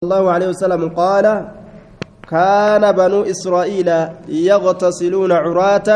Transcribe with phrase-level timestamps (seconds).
[0.00, 1.26] الله عليه وسلم قال
[2.24, 3.88] كان بنو إسرائيل
[4.50, 5.88] يغتسلون عراة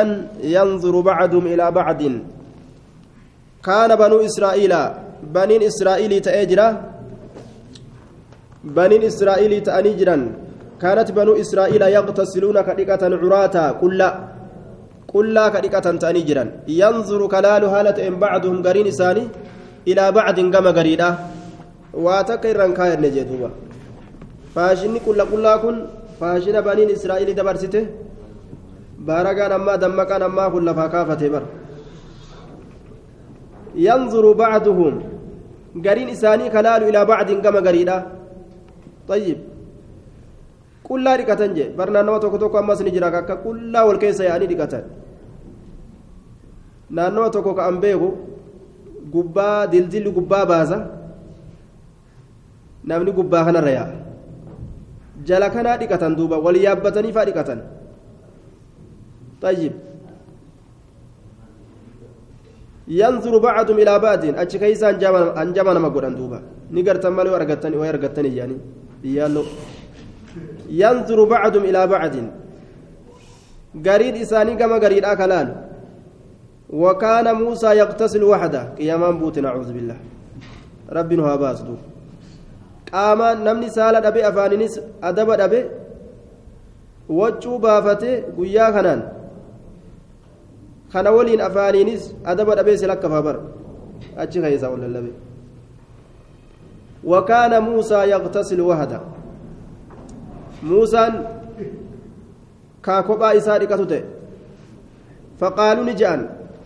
[0.56, 2.00] ينظر بعضهم إلى بعض.
[3.68, 4.72] كان بنو إسرائيل
[5.36, 6.68] بنين إسرائيل تأجرا؟
[8.76, 10.16] بنين إسرائيل تأنجرا
[10.82, 14.00] كانت بنو إسرائيل يغتسلون كدقة عراة كل
[15.12, 19.24] كل كدقة تأنجرا ينظر كلال هالة إن بعضهم قرين إساني
[19.88, 21.08] إلى بعض قام قريدا.
[22.04, 23.50] واتكرا كاير نجدوبا
[24.54, 25.76] faashinni qulla qullaa kun
[26.20, 27.80] faashina baniin israa'ilii dabarsite
[29.08, 31.44] baaragaan ammaa dammaqaan ammaa kun lafaa kaafate bar
[33.86, 34.94] yanzuru bacduhum
[35.86, 37.96] gariin isaanii kalaalu ilaa bacdin gama gariidha
[39.08, 39.38] طيب
[40.84, 44.48] qullaa dhiqatan jee bar naannawa tokko tokko ammas ni jira akka qullaa wal keessa yaa'anii
[44.52, 44.84] dhiqatan
[46.96, 48.08] naannawa tokko ka an beeku
[49.14, 50.78] gubbaa dildilli gubbaa baasa
[52.84, 54.03] namni gubbaa kanarra yaa'a
[55.28, 57.60] jala kanaa dhiqatan duuba wal yaabbatanii faa dhiqatan.
[59.44, 59.72] طيب
[62.88, 64.90] ينظر بعضهم إلى بعض أتش كيسا
[65.42, 66.38] أنجما نما قران دوبا
[66.76, 68.56] نقرتن مالي وأرقتني ويرقتني يعني
[69.16, 69.44] يالو
[70.82, 72.14] ينظر بعضهم إلى بعض
[73.86, 75.48] قريد إساني كما قريد أكلان
[76.82, 79.98] وكان موسى يغتسل وحده قياما بوت نعوذ بالله
[80.96, 81.80] ربنا هاباس دوب
[82.94, 84.74] qaamaan namni saala dhabe afaaninis
[85.08, 85.60] adaba dhabe
[87.18, 89.02] waccuu baafate guyyaa kanaan
[90.92, 93.40] kana waliin afaaniinis adaba dhabee si lakkafaa bara
[94.22, 95.12] achi keeysaa ol lallabe
[97.12, 99.00] وكان موسى يغتسل وحده
[100.62, 101.04] موسى
[102.82, 104.02] كاكوبا إساري كتوته
[105.40, 106.20] فقالوا نجان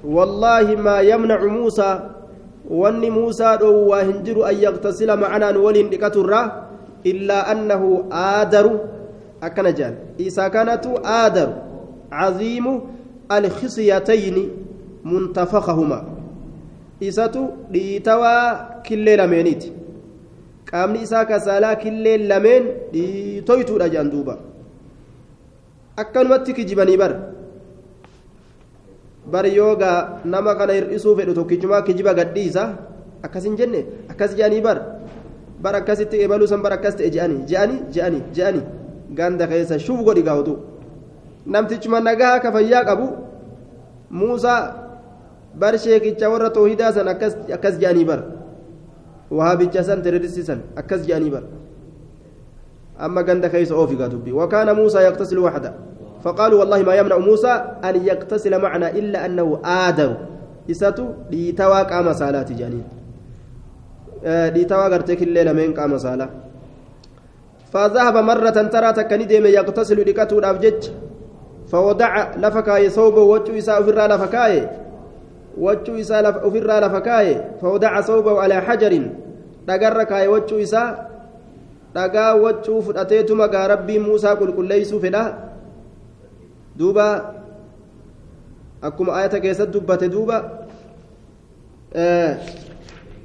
[0.05, 1.91] والله ما يمنع موسى
[3.11, 6.45] muusaa dhoowwaa hin jiru an yaqtasila macanaan waliin dhiqaturraa
[7.05, 8.73] illaa annahu aadaru
[9.41, 11.53] akkana jedhan isa kanatu aadaru
[12.11, 12.75] caziimu
[13.29, 14.45] alkhisyatayni
[15.05, 15.99] muntafakahuma
[17.01, 19.73] isatu dhiitawaa killee lameeniiti
[20.71, 24.39] qaamni isaa kasaalaa killee lameen dhiitoytuudha jedhan duuba
[25.97, 27.21] akkanumatti kijibanii bara
[29.33, 32.65] bari yoogaa nama kana hir'isuu fedhu tokkichumaa kijiba gadhiisa
[33.23, 34.79] akkasin jenne akkas je'anii bar
[35.63, 38.65] bar akkasitti eebaluu san bar akkas ta'e je'anii je'anii je'anii je'anii
[39.21, 40.57] ganda keessa shuf godhi gaawutu
[41.47, 43.09] namtichuma nagaa ka fayyaa qabu
[44.11, 44.61] muusaa
[45.55, 48.21] bar sheekicha warra toohidaa san akkas je'anii bar
[49.31, 51.45] wahaabicha san teredisisan akkas je'anii bar
[52.99, 55.73] amma ganda keessa oofi gaa dubbii wakaana muusaa yaqtasilu waxda
[56.25, 60.17] فقالوا والله ما يمنع موسى أن يغتسل معنا إلا أنه آدر
[60.71, 62.87] إساتو ديتوا قام صلاة جانين
[64.55, 66.31] ديتوا غرتك الليلة من قام صلاة
[67.73, 70.81] فذهب مرة ترى تكني يغتسل ديكاتو الأفجج
[71.71, 74.69] فودع لفكاي صوبه وجو إساء أفرا لفكاي.
[75.59, 77.29] وجو إساء أفرا لفكاي.
[77.61, 78.93] فودع صوبه على حجر.
[79.69, 81.09] دقركاي وجو إساء.
[81.95, 85.23] dhagaa waccuu fudhateetuma gaa rabbii muusaa qulqulleeysuu fedha
[86.79, 87.07] duuba
[88.83, 90.37] akkuma ayata keessatti dubbate duuba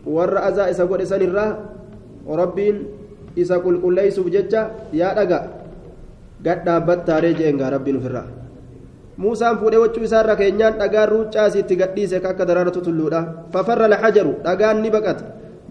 [0.05, 1.51] warra azaa isa godhe sanirraa
[2.41, 2.77] rabbiin
[3.35, 4.61] isa qulqulleeysuuf jecha
[4.93, 5.39] yaa dhaga
[6.45, 8.27] gad dhaabbattaaree jeengaa rabbiin ofirraa
[9.17, 13.21] muusaan fuudhee waccuu isaarra keenyaan dhagaan ruuccaas itti gadhiise akka daraaratu tulluudha
[13.53, 15.23] fafarra laxajaru dhagaan ni baqate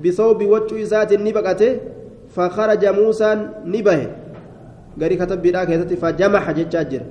[0.03, 1.69] bisawbi waccuu isaatiin ni baqate
[2.37, 3.39] fakaraja muusaan
[3.73, 4.07] ni bahe
[5.01, 7.05] garii katabbiidhaa keessatti fajamaxa jechaa jira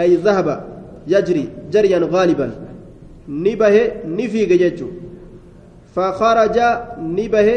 [0.00, 0.64] أي ذهب
[1.06, 2.50] يجري جريا غالبا.
[3.28, 4.88] نبه نفيق ججو
[5.94, 6.58] فخرج
[6.98, 7.48] نبه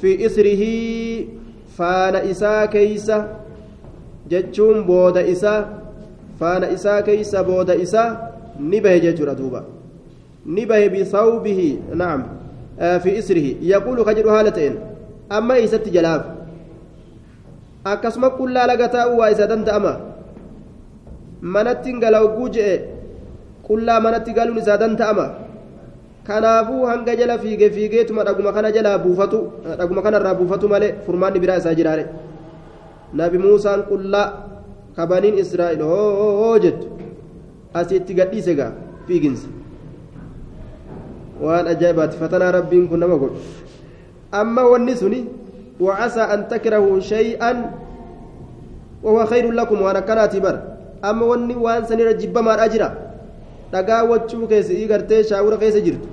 [0.00, 0.62] في إثره
[1.78, 3.18] فان إسا كيسا
[4.30, 5.54] ججون بود إسا
[6.40, 8.04] فان إسا كيسا بود إسا
[8.60, 9.64] نبه ججو ردوبا.
[10.46, 12.26] نبه بثوبه نعم
[12.80, 13.54] آه في إسره.
[13.62, 14.74] يقول خجر هالتين
[15.32, 16.22] أما إسا تجلاف
[17.86, 20.09] أكسما كل لغتا وإسا دنت أما.
[21.42, 22.74] Manatti gala hogguu je'e
[23.66, 25.26] qullaa manatti galuun isaa danda'ama
[26.26, 29.40] kanaafuu hanga jala fiige fiigeetuma dhaguma kana jalaa buufatu
[29.78, 32.04] dhaguma kanarraa buufatu malee furmaanni biraa isaa jiraare
[33.14, 34.26] nabi muusaan qullaa
[34.96, 36.86] kabaniin israa'el hoo jettu
[37.74, 38.72] asitti gadhiise gaa
[39.06, 39.48] fiiginsa
[41.40, 43.38] waan ajaa'ibaati fatanaa rabbiin kun nama godhu
[44.32, 45.20] amma wanni suni
[45.80, 47.52] وعسى أن تكرهوا شيئا
[49.02, 50.56] وهو خير لكم وأنا كراتي بر
[51.02, 52.88] amma wanni waan sanirra jibbamaadha jira.
[53.72, 56.08] Dhagaa waccuu keessa ii gartee shaawura keessa jirtu.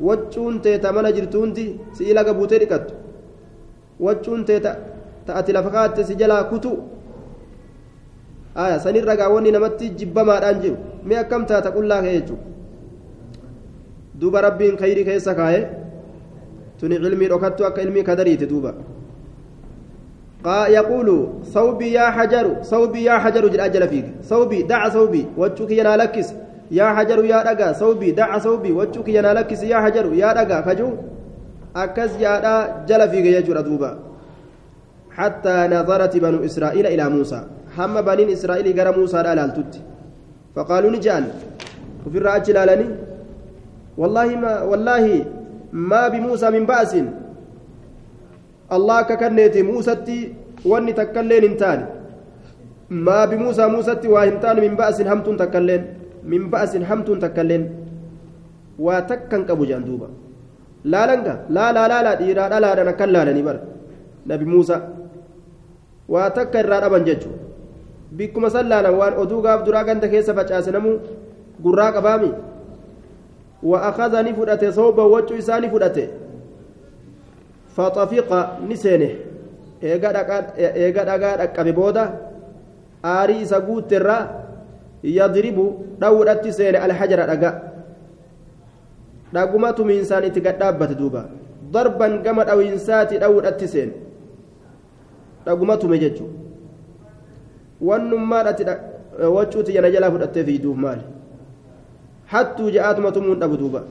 [0.00, 2.94] Waccuun teeta mana jirtu hundi si'ii laga buutee dhiqattu.
[4.00, 4.60] Wachuun tee
[5.26, 6.72] ta'ati lafa kaatte si jalaa kutu.
[8.54, 10.76] Aya sanirra gaawwanni namatti jibbamaadhaan jiru.
[11.04, 12.50] Mee akkam taata qullaa kee jechuudha
[14.20, 15.60] duuba rabbiin khayrii keessa kaaye
[16.78, 18.74] tuni cilmii dhokattu akka ilmii kadariite duuba
[20.46, 24.04] يقول ثوبي يا حجر ثوبي يا حجر جل أجل فيك.
[24.24, 26.32] ثوبي دع ثوبي وجهك ينالكس
[26.70, 30.90] يا حجر يا رجا ثوبي دع ثوبي وجهك ينالكس يا حجر يا رجا كجو
[31.76, 33.98] أكز يا جل فيك يجر دوبا.
[35.10, 37.42] حتى نظرت بنو إسرائيل إلى موسى.
[37.78, 39.80] هم بنين إسرائيل جرى موسى لا لالتت
[40.56, 41.24] فقالوا نجان.
[42.06, 42.50] وفي الرأج
[43.98, 45.24] والله ما والله
[45.72, 46.96] ما بموسى من بأس.
[48.76, 49.94] الله ككنيتي موسى
[50.70, 51.80] واني تكلين انتان
[53.06, 55.82] ما بموسى موسى وانتان من بأس همت تكلين
[56.32, 57.62] من بأس همت تكلين
[58.86, 60.08] وتكن كبو جندوبا
[60.92, 63.56] لا لنكا لا لا لا لا ديرا لا لا نكلا لنبر
[64.30, 64.76] نبي موسى
[66.12, 67.30] وتكن رابا ججو
[68.18, 70.92] بكم سلانا وان أدو غاف درا غند كيسا فجاسنمو
[71.64, 72.32] غرا قبامي
[73.70, 76.06] وأخذني فدته صوبا وجه إساني فدته
[77.76, 78.30] فطفق
[78.70, 79.10] نسينه
[79.82, 82.04] eega dhagaa dhaqqabe booda
[83.04, 84.28] aarii isa guutterraa
[85.02, 85.64] yadribu
[86.00, 87.50] dhawudhatti seene alhajara dhaga
[89.34, 91.22] dhaguma tumiinsaan itti gadhaabbate duuba
[91.74, 93.92] darban gama dhawiinsaati dhawudhatti seene
[95.46, 96.30] dhaguma tume jechuu
[97.88, 98.64] wannummaadhatti
[99.36, 101.02] wacuuti yana jalaa fudhattee fiiduuf maali
[102.32, 103.82] hattuu ja'aatuma tumuun dhabu duuba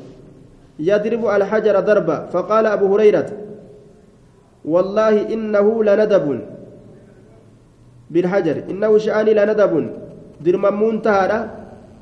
[0.81, 3.30] يضرب الحجر ضربا فقال أبو هريرة
[4.66, 6.28] والله إنه لندب.
[8.10, 8.58] بالحجر.
[8.69, 9.74] إنه شأني لندب.
[10.42, 11.40] درممون تهارا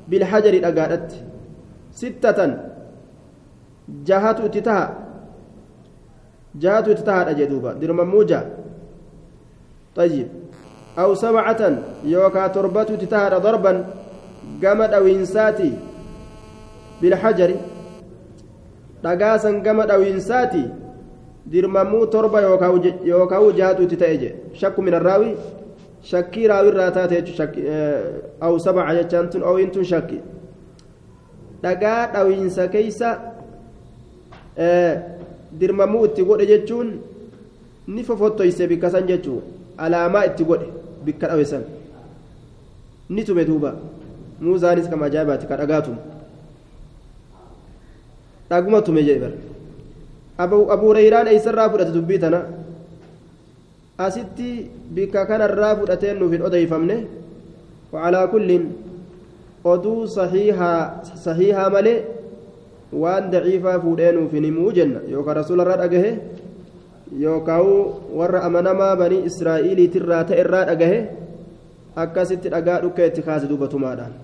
[0.08, 1.08] بالحجر أقارت
[1.92, 2.38] ستة.
[3.88, 4.86] جهات أتتها.
[6.54, 8.40] جهات أتتها أجدوبا درمموجا
[9.96, 10.28] طيب.
[10.98, 11.62] أو سبعة.
[12.04, 13.72] يوكا تربة أتتها ضربا.
[14.62, 15.72] قمد أو إنساتي.
[17.02, 17.50] بالحجر.
[19.00, 20.89] dhagaasan gama dhawiinsaati
[21.46, 25.36] dirmamuu torba yookaan jahatuutti ta'e je shakku minarraawi
[26.02, 27.24] shakkii raawirraa taate
[28.40, 30.20] aw sabaca jechaan tun ooyin tun shakki
[31.62, 33.08] dhagaa dhawiinsa keeysa
[35.60, 36.92] dirmamuu itti godhe jechuun
[37.88, 39.42] ni fofottoyse bikka san jechuu
[39.78, 40.66] alaamaa itti godhe
[41.04, 41.64] bikka dhawe san
[43.10, 43.74] ni tume duuba
[44.40, 45.96] muuzaanis kama ajaa'ibaati ka dhagaatumu
[48.50, 49.32] dhaguma tume jee bar
[50.44, 52.40] abu hurayraan eeysarraa fudhate dubbii tana
[54.06, 54.50] asitti
[54.94, 56.96] bikka kanarraa fudhateen nuuf hin odeeyfamne
[57.92, 58.64] wacalaa kullin
[59.72, 61.98] oduu sahiihaa malee
[63.02, 66.12] waan daciifaa fuudhee nuuf hin himuu jenna yookaan rasuularraa dhagahe
[67.24, 67.66] yookaan
[68.22, 70.98] warra amanamaa banii israa'iiliitirraa ta'e irraa dhagahe
[72.04, 74.14] akkasitti dhagaa dhukka itti kaase dubbatumaadhaan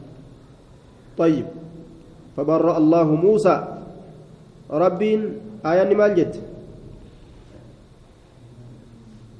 [1.17, 1.47] طيب
[2.37, 3.57] فبرأ الله موسى
[4.71, 5.21] ربين
[5.71, 6.35] آية مال جد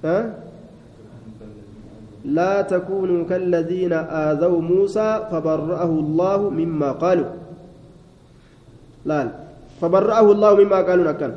[0.05, 0.19] ها
[2.39, 3.93] لا تكونوا كالذين
[4.29, 7.31] آذوا موسى فبرأه الله مما قالوا
[9.11, 9.21] لا
[9.81, 11.33] فبرأه الله مما قالوا نكن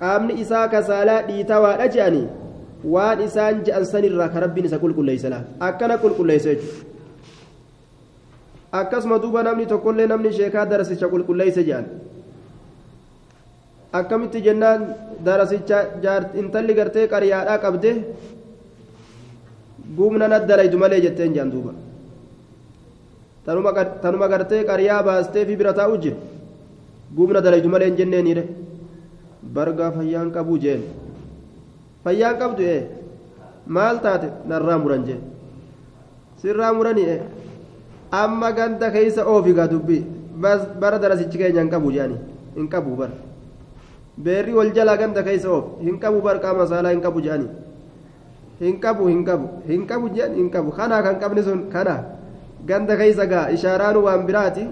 [0.00, 2.26] qaamni isaa kasaalaa dhiitaa waa dhaja'anii
[2.94, 6.82] waan isaan je'an sanirraa ka rabbiin isa qulqulleeysa laal akkana qulqulleeysa jechuudha
[8.80, 11.84] akkasuma duuba namni tokkollee namni sheekaa darasicha qulqulleeysa je'an
[13.92, 15.78] akkamitti jennaan darasicha
[16.34, 17.90] intalli gartee qaryaadhaa qabde?
[19.96, 21.72] Gumna naddalaydu malee jetteen jean duuba.
[24.02, 26.16] Tanuma gartee qaryaa baastee fi bira taa'u jira
[27.16, 28.42] gumna dalaydu malee hin jenneeniire
[29.54, 30.82] bargaa fayyaan qabuu jeen
[32.04, 32.80] fayyaan qabdu ee?
[33.66, 34.28] Maal taate?
[34.48, 35.18] Narraa muran jee?
[36.42, 37.20] Sirraa muranii ee?
[38.10, 40.02] Amma ganda keeysa oofigaa dubbii.
[40.80, 42.16] Bara darasichi keenya hin qabu jeani
[42.56, 43.12] hin qabu bara
[44.24, 47.46] beerri wal jalaa ganda keeysa oof hin qabu bar qaama saalaa hin qabu jeani
[48.60, 51.96] hin qabu hin qabu hin qabu jean hin qabu kanaa kan qabne sun kana
[52.68, 54.66] ganda keeysa gaa ishaaraanu waan biraati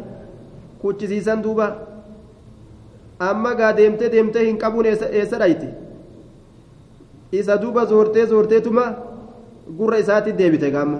[0.82, 1.66] kuchisiisan duuba
[3.30, 5.68] amma gaa deemtee deemtee hin qabuun eessa dhayti
[7.40, 8.84] isa duuba zoortee zoorteetuma
[9.78, 10.98] gurra isaatti deebite gaamma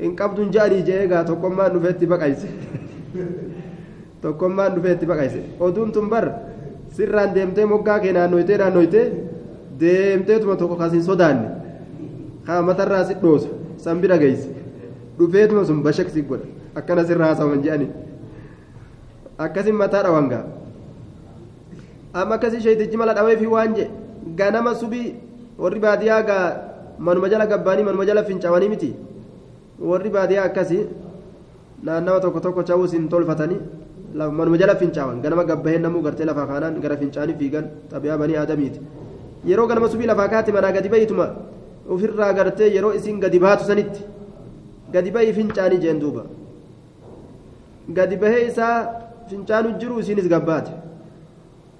[0.00, 2.48] hin qabduun ja'anii je'ee gaa tokkommaan dhufeetti baqayse
[4.22, 6.24] tokkommaan dhufeetti baqayse oduun tun bar
[6.96, 9.06] sirraan deemtee moggaa kee naannoytee naannoytee
[9.80, 11.48] deemteetuma tokko kasin sodaanne
[12.48, 13.48] haa matarraa si dhoosu
[13.84, 14.48] san bira geesse
[15.18, 16.46] dhufeetuma sun bashaqsi godha
[16.80, 17.90] akkana sirraa haasawan je'anii
[19.46, 20.44] akkasin mataa dhawan gaa
[22.20, 23.88] amma akkasii sheeytichi mala dhawee fi waan je
[24.38, 25.08] ganama subii
[25.64, 26.44] warri baadiyyaa gaa
[27.08, 28.90] manuma jala gabbaanii manuma jala fincaawanii miti
[29.90, 30.84] warri baadiyyaa akkasii
[31.88, 33.60] naannawa tokko tokko cawus hin tolfatanii
[34.16, 38.80] manuma jala fincaawan ganama gabbaheen namuu gartee lafaa kaanaan gara fincaanii fiigan xabiyaa banii aadamiiti
[39.50, 41.26] yeroo ganama subii lafaa kaati manaa gadi bayituma
[41.94, 44.00] ofirraa gartee yeroo isiin gadi baatu sanitti
[44.94, 46.22] gadi bayi fincaanii jeen duuba
[47.98, 48.76] gadi bahee isaa
[49.30, 50.72] fincaanu jiru isiinis gabbaate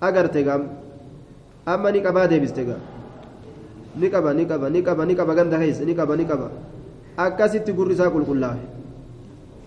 [0.09, 0.69] agarte gaam
[1.75, 2.81] amma ni qabaa deebiste gaa
[4.01, 6.51] ni qaba ni qaba ni qaba ni qaba ganda keessa ni qaba ni qaba
[7.27, 8.65] akkasitti gurri isaa qulqullaa'e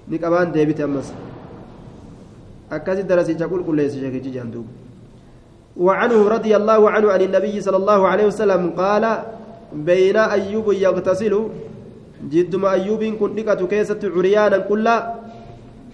[0.10, 1.10] ni qabaan deebite ammas
[2.76, 4.72] akkasitti darasicha qulqulleesse sheekichi jaan duuba
[5.80, 9.04] وعنه رضي الله عنه عن النبي صلى الله عليه وسلم قال
[9.74, 11.34] بين أيوب يغتسل
[12.32, 14.96] جد ما أيوب كن دقة كيست عريانا كلا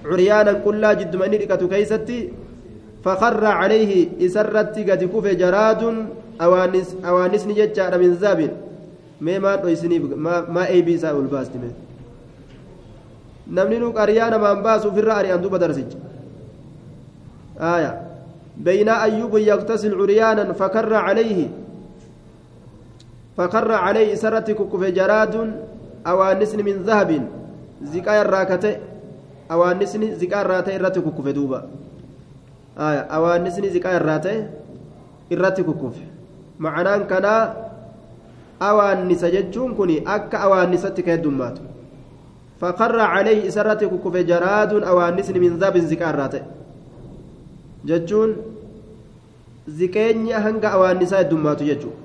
[0.06, 2.10] عريانا كلا جد ما دقة كيست
[3.06, 3.92] فخر عليه
[4.26, 5.82] إسرت قد كف جراد
[6.42, 8.40] أوانس أوانس نجتشار من ذاب
[9.22, 9.38] ما
[10.26, 11.48] ما ما أي بيسا الباس
[13.48, 15.98] namni nu qaryaa namaan baasuuf irra ari'an duuba darsicha
[17.61, 18.03] آية
[18.57, 21.49] بين أيوب يغتسل عريانا فكر عليه
[23.37, 25.35] فكر عليه سرت كف جراد
[26.07, 27.29] أوانسن من ذهب
[27.83, 28.77] زكايا الراكتة
[29.51, 31.61] أوانسن زكايا الراتة إرت كف دوبا
[32.79, 34.47] آية أوانسن زكايا الراتة
[35.33, 35.97] إرت كف
[36.59, 37.27] معناه كان
[38.63, 41.59] أوانس جتشون كني أك أوانست كهدمات
[42.61, 46.43] فقر عليه سرت كف جراد أوانسن من ذهب زكايا الراتة
[47.91, 48.35] jechuun
[49.79, 51.97] ziqeenya hanga awaannisaa heddummaatu jechuudha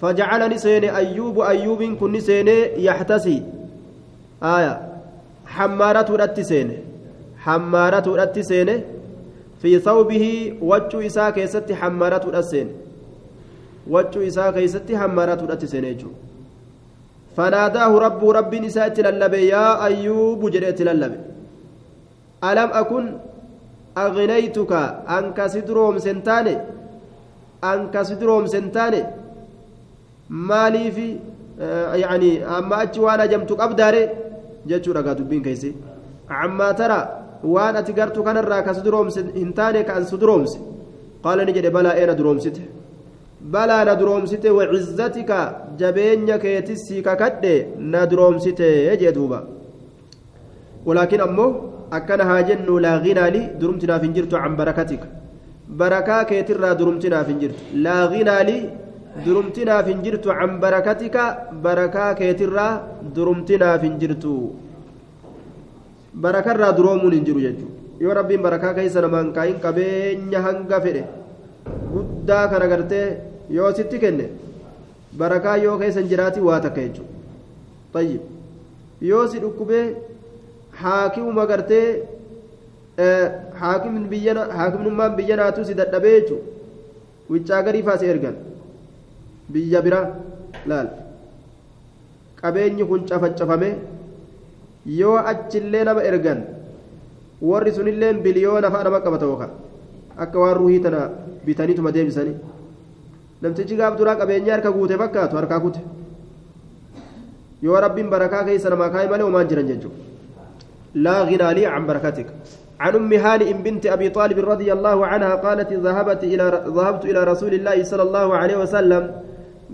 [0.00, 3.40] fajacalani seene ayyuubu ayyuubiin kunni seenee yaxtasii
[4.52, 4.74] aya
[5.56, 6.78] hammaaratuudhatti seene
[7.48, 8.76] hammaaratuudhatti seene
[9.62, 10.32] fi thawbihi
[10.70, 12.70] waccuu isaa keessatti hammaaratuudha seene
[13.96, 16.26] waccuu isaa keessatti hammaaratuudhatti seene jechuudha
[17.38, 21.18] فناداه رب رب نساء تللبي يا أيوب جريت تللبي
[22.48, 23.04] ألم أكن
[23.97, 24.71] أغنيتك
[25.17, 26.55] أنك سدروم سنتاني؟
[27.63, 29.03] أنك سدروم سنتاني؟
[30.29, 31.17] مالي في
[31.61, 34.09] آه يعني أما أتش وأنا جمتك أبداري؟
[34.67, 35.73] جتشو رقا دبين كيسي.
[36.29, 37.01] عما ترى
[37.43, 40.45] وأنا تقرت كان الراك سدروم سنتاني كأن سدروم
[41.23, 42.65] قال نجد بلا أين دروم سته
[43.41, 45.31] بلا ندروم سته وعزتك
[45.79, 49.39] جبين كيتسي ككده ندروم سته يجدوبا
[50.85, 55.07] ولكن أمه akkana haa jennu laa ginaa lii durumtinaaf hin jirtu can barakatika
[55.81, 57.59] barakaa keetirraa durumtinaaf hin jirtu.
[57.85, 58.61] Laa ginaa lii
[59.25, 61.23] durumtinaaf hin jirtu can barakatika
[61.65, 62.71] barakaa keetirraa
[63.15, 64.33] durumtinaaf hin jirtu.
[66.23, 71.03] Barakarraa duroomuun hin jiru jechuudha yoo rabbiin barakaa keessa namaan kaayin qabeenya hanga fedhe
[71.93, 73.05] guddaa kana gartee
[73.57, 74.25] yoo sitti kenne
[75.21, 78.03] barakaa yoo keessa hin jiraati waa takka jechuudha
[79.09, 79.85] yoo si dhukkubee
[80.81, 81.87] haakimuma gartee
[83.59, 86.43] haakimnummaan biyya naatu si dadhabee jechuudha
[87.29, 88.35] wiccaa garii faase ergan.
[89.53, 90.05] Biyya biraa
[90.69, 90.87] laal.
[92.41, 93.69] Qabeenyi kun cafacafame
[94.85, 96.39] yoo achillee nama ergan
[97.49, 99.51] warri sunillee biliyoona fa'a nama qabata yookaan
[100.23, 100.99] akka waan ruhii tana
[101.45, 102.35] bitaniituma deebisanii.
[103.41, 105.79] Namtichi gaaf duraa qabeenyaa harka guute fakkaatu harkaa kute.
[107.65, 110.12] Yoo rabbiin barakaa keessa namaa kaa'e malee homaan jiran jechuudha.
[110.95, 112.25] لا غنى لي عن بركتك.
[112.79, 117.53] عن أم هانئ بنت أبي طالب رضي الله عنها قالت ذهبت إلى ذهبت إلى رسول
[117.53, 119.11] الله صلى الله عليه وسلم.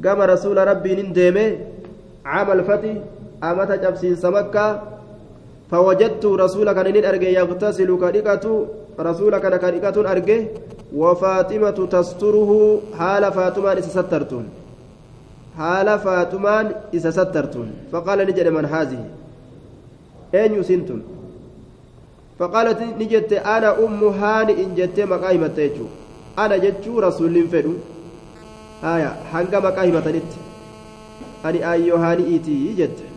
[0.06, 1.58] قام رسول ربي نندمه
[2.26, 2.94] عام الفتح
[3.44, 4.82] أمت جبسين سمكة.
[5.72, 8.46] فوجدت رسولك نين أرجع يغتسل كريكة
[9.00, 10.40] رسولك كريكة أرجع
[10.96, 12.52] وفاطمة تستره
[13.00, 14.46] حال فاطمة إسسترتون
[15.58, 19.02] حال فاطمة إسسترتون فقال نجد من هذه.
[20.34, 21.02] Eenyu sintun
[22.40, 25.90] faqaalat ni jette ana ummu haani in jettee maqaa himatte jechuu
[26.44, 27.76] ana jechuu rasuulliin fedhu
[28.82, 30.40] haya hanga maqaa himatanitti
[31.44, 33.10] ani aayyoo haani'iitii jette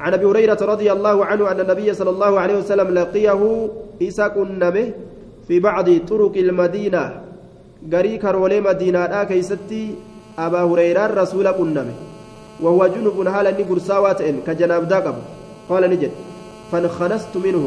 [0.00, 3.68] عن ابي هريره رضي الله عنه ان النبي صلى الله عليه وسلم لقيه
[4.02, 4.92] اساق النبي
[5.48, 7.04] في بعض طرق المدينة
[7.92, 9.94] غري كرولي مدينه دا كيستي
[10.38, 11.96] ابا هريره رسول النبي
[12.64, 15.16] وهو جنب حال ني غرساوات كجناب داقب
[15.70, 16.10] قال نجد.
[16.72, 17.64] فانخنست منه.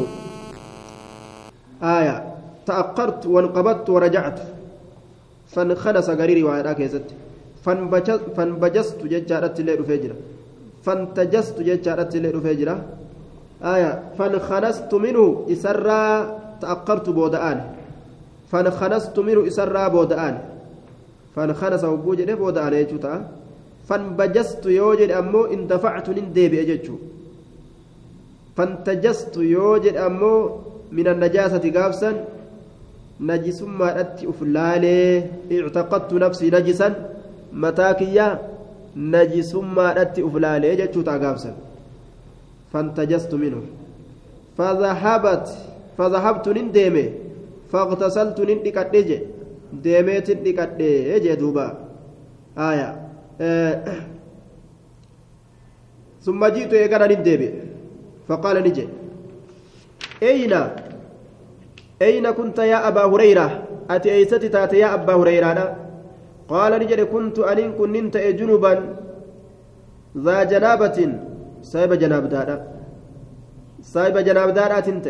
[1.82, 2.16] آية.
[2.66, 4.38] تأقرت وانقبضت ورجعت.
[5.52, 7.02] فانخنس غريري وعلى كيست
[8.36, 10.16] فانبجست ججارت الليل فجرة
[10.84, 12.76] فانتجست ججارت الليل فجرة
[13.74, 14.02] آية.
[14.18, 16.04] فانخنست منه إسرى
[16.60, 17.58] تأقرت بودآن
[18.52, 20.38] فانخنست منه إسرى بودآن
[21.36, 23.14] فانخنس وبوجه بودآن يجوتا.
[23.88, 26.32] fanbajastu yoo jedhe ammoo indafactu nin
[28.56, 30.40] deebi'e yoo jedhe ammoo
[30.96, 32.16] min annajaasati gaafsan
[33.30, 35.12] najisummaadhatti uf laalee
[35.58, 36.94] ictaqadtu nafsii najisan
[37.64, 38.26] mataa kiyya
[39.14, 41.56] najisummaadhatti uf laalee jechuu ta'a gaafsan
[42.72, 43.62] fantajastu minhu
[44.58, 45.48] فذهبت
[45.98, 47.06] فذهبت نديمه
[47.72, 49.10] فاغتسلت ندقدج
[49.82, 51.66] ديميت ندقدج دوبا
[52.58, 52.88] آية
[53.40, 54.02] آه.
[56.22, 57.50] ثم جئت يقرا نديبه
[58.28, 58.88] فقال نجي.
[60.22, 60.54] أين؟
[62.02, 63.46] أين كنت يا أبا هريرة؟
[63.90, 65.76] أتي أيستي تات يا أبا هريرة
[66.48, 68.72] قال نجد كنت أن كنت جنبا
[70.24, 70.98] ذا جنابة.
[71.62, 72.56] سايب جناب دادا.
[73.92, 75.06] سايب جناب دادا تنت.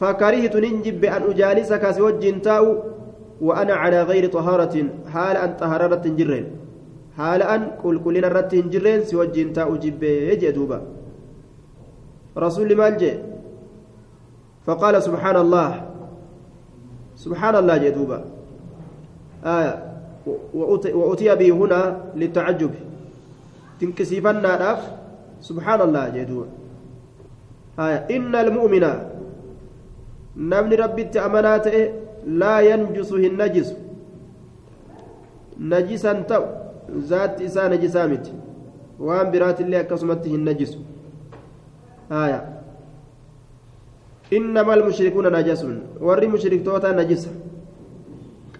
[0.00, 2.66] فكرهت ننجب أن أجالسك سوجين تاو
[3.40, 4.76] وأنا على غير طهارة.
[5.12, 6.46] حال أن طهارة جرين.
[7.18, 10.97] حال أن كل كلنا رت جرين سوجين تاو جب يجدوبا
[12.38, 13.02] رسول مال
[14.66, 15.70] فقال سبحان الله.
[17.18, 18.18] سبحان الله جدوبا
[19.42, 19.74] آية.
[20.94, 21.80] وأتي به هنا
[22.14, 22.72] للتعجب.
[23.80, 24.80] تنكسفنا ناف.
[25.40, 26.46] سبحان الله جدوبا
[27.80, 27.98] آية.
[28.12, 28.84] إن المؤمن.
[30.36, 31.66] نمني ربي تأمنات
[32.28, 33.68] لا ينجس النجس
[35.58, 36.44] نجسا تو
[37.08, 38.24] ذات إسا نجسامت.
[39.00, 40.78] وأن برات الله كسمته النجس
[42.12, 42.40] آية
[44.32, 45.62] إنما المشركون نجس
[46.00, 47.28] ور مشرك توتا نجس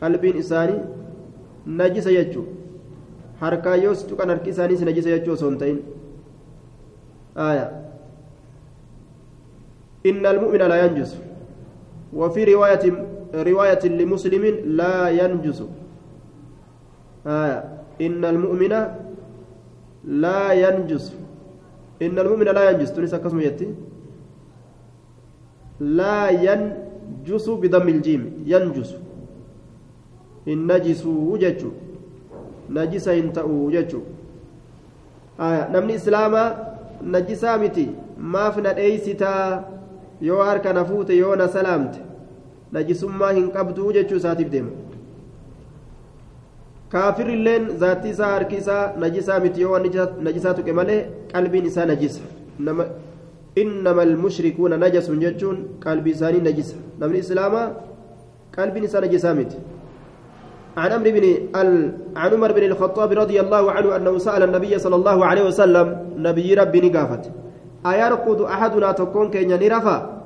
[0.03, 0.77] قلبين إساني
[1.67, 2.45] نجس يجو
[3.41, 5.79] harkaa yoos tuqan harki isaaniis najisa jechuu osoo hin ta'in.
[10.07, 11.17] إن المؤمن لا ينجس
[12.15, 12.85] وفي رواية
[13.35, 14.45] رواية لمسلم
[14.79, 15.63] لا ينجس
[17.27, 17.59] آية
[18.01, 18.73] إن المؤمن
[20.05, 21.15] لا ينجس
[22.03, 23.69] إن المؤمن لا ينجس تنسى كسم يتي.
[25.81, 28.97] لا ينجس بضم الجيم ينجس.
[30.49, 31.71] النجس وججو
[32.71, 34.01] نجس ينتأو وججو
[35.41, 36.43] آية نمني إسلاما
[37.03, 37.89] نجسا متي.
[38.19, 39.65] ما فنا أيستا
[40.21, 42.01] yoo harka na fuute yoo na salaamte
[42.73, 43.93] najisummaa hin qabduu
[46.93, 52.21] deema kaafirrilleen zaatti isaa harki isaa najisaa miti yoo najisaa tuqe malee qalbiin isaa najisa
[53.57, 57.71] innama almushrikuuna najasun jechuun qalbii isaanii najisa namni islaamaa
[58.57, 59.57] qalbiin isaa najisaa miti
[60.79, 61.25] عن عمرو بن
[61.57, 61.93] ال...
[62.17, 65.87] عن عمر بن الخطاب رضي الله عنه انه سال النبي صلى الله عليه وسلم
[66.19, 67.31] نبي ربي نقافت
[67.87, 70.23] أيرقد أحدنا تكون كينيا نرفا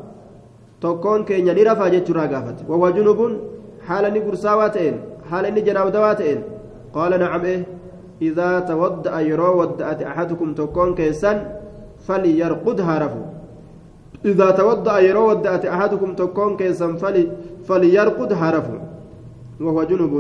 [0.81, 3.21] تكون كينيا نرفا جتشرا قافت وهو جنوب
[3.89, 4.95] حال نقرساواتين
[5.31, 6.52] حال نجناب دواتين
[6.95, 7.67] قال نعم إيه.
[8.23, 11.39] إذا تودأ يرو ودأت أحدكم تكون كيسان
[12.07, 13.23] فليرقدها رفو.
[14.25, 17.33] إذا تودأ يرو ودأت أحدكم تكون كيسان فلي
[17.65, 18.77] فليرقدها رفو.
[19.61, 20.15] وهو جنوب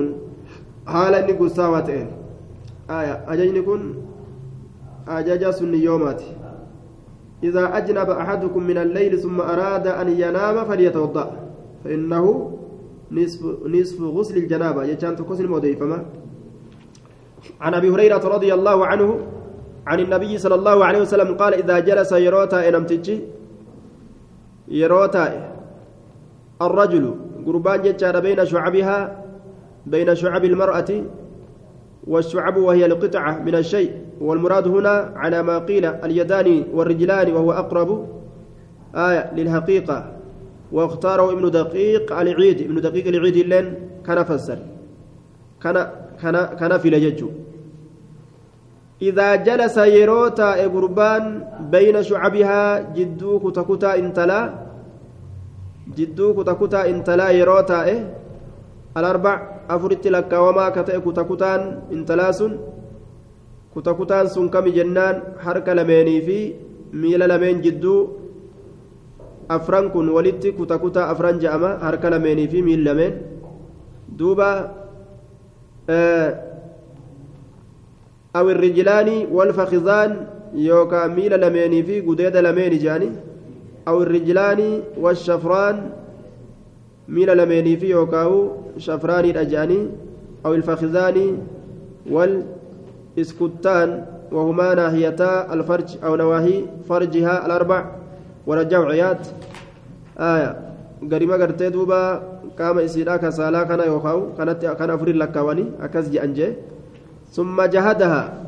[0.86, 2.06] حال نقرساواتين
[2.90, 3.14] آية.
[3.28, 3.80] أججني كن؟
[5.08, 6.30] أججا سن يوماتي.
[7.42, 11.26] إذا أجنب أحدكم من الليل ثم أراد أن ينام فليتوضأ.
[11.84, 12.24] فإنه
[13.12, 14.84] نصف نصف غسل الجنابة.
[14.84, 15.98] يجان تقسم الموديفما
[17.60, 19.20] عن أبي هريرة رضي الله عنه
[19.86, 23.20] عن النبي صلى الله عليه وسلم قال إذا جلس يروتا إنمتجي
[24.68, 25.52] يروتا
[26.62, 27.14] الرجل
[27.46, 29.24] قربان جتشار بين شعبها
[29.86, 30.90] بين شعب المرأة
[32.06, 33.90] والشعب وهي القطعة من الشيء.
[34.20, 38.06] والمراد هنا على ما قيل اليدان والرجلان وهو أقرب
[38.94, 40.12] آية للحقيقة.
[40.72, 43.74] واختاره ابن دقيق العيد ابن دقيق العيد لين
[44.06, 44.58] كان فسر.
[45.62, 45.90] كان
[46.22, 47.28] كان كان في لججو
[49.02, 51.24] إذا جلس يروتا قربان
[51.74, 52.60] بين شعبها
[52.96, 54.40] جدوك تكتا انتلا
[55.98, 58.00] جدوك تكتا انتلا يروتا إيه
[58.98, 59.34] الأربع
[59.74, 61.60] أفرت لك وما كتئك تكتان
[61.92, 62.52] انتلاسن
[63.72, 66.38] kutakutaan sun kami jennaan harka lameenii fi
[66.92, 68.00] miila lameen jidduu
[69.48, 73.14] afran kun walitti kutakutaa afran je'ama harka lameenii fi miila lameen
[74.18, 74.48] duuba
[78.54, 80.16] irrijlaani walfakizaan
[80.68, 83.10] yookaan miila lameenii fi gudeeda lameeni je'ani
[83.86, 84.70] aw irrijlaani
[85.04, 85.76] washafraan
[87.08, 89.84] miila lameenii fi yookaan shafraaniidha je'anii
[90.44, 91.26] aw ilfakizaani
[92.16, 92.34] wal
[93.18, 97.84] اسكتان وهما ناحيتا الفرج أو نواهي فرجها الأربع
[98.46, 99.26] ورجع عيات
[100.18, 100.71] آية
[101.10, 102.00] قريمة قرتي دوبا
[102.58, 106.48] قام إسيرا كسالا كان يوخاو كانت كان أفرين لكواني أكز أنجي
[107.32, 108.42] ثم جهدها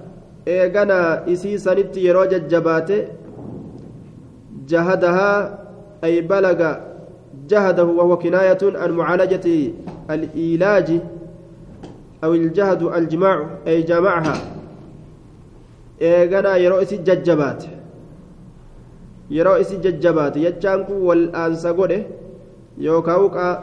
[0.47, 2.97] eeganaa isii sanitti yeroo jajjabaate
[4.71, 5.39] jahadahaa
[6.03, 6.71] ay balaga
[7.49, 9.73] جهده وهو كناية عن معالجة
[10.11, 11.01] الإيلاج
[12.25, 14.37] أو الجهد الجماع أي جمعها
[16.03, 17.65] إيغانا يرو إسي ججبات
[19.31, 21.71] يرو إسي ججبات يجانكو والآنسا
[22.79, 23.63] قده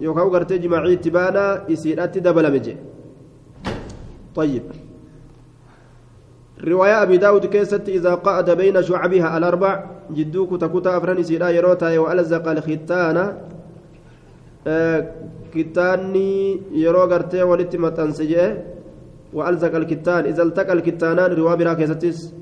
[0.00, 2.76] يوكاو قرتي جماعي تبانا إسيرات دبل مجي
[4.34, 4.62] طيب
[6.64, 12.48] رواية أبي داود كيست إذا قعد بين شعبها الأربع جدوك تكوتا أفران سيدا يروتا وألزق
[12.48, 13.16] الختان
[14.66, 15.12] آه
[15.54, 18.62] كتاني يرو غرتي ولت متنسجه
[19.32, 22.34] وألزق الكتان إذا التقى الكتانان رواية برا كيستس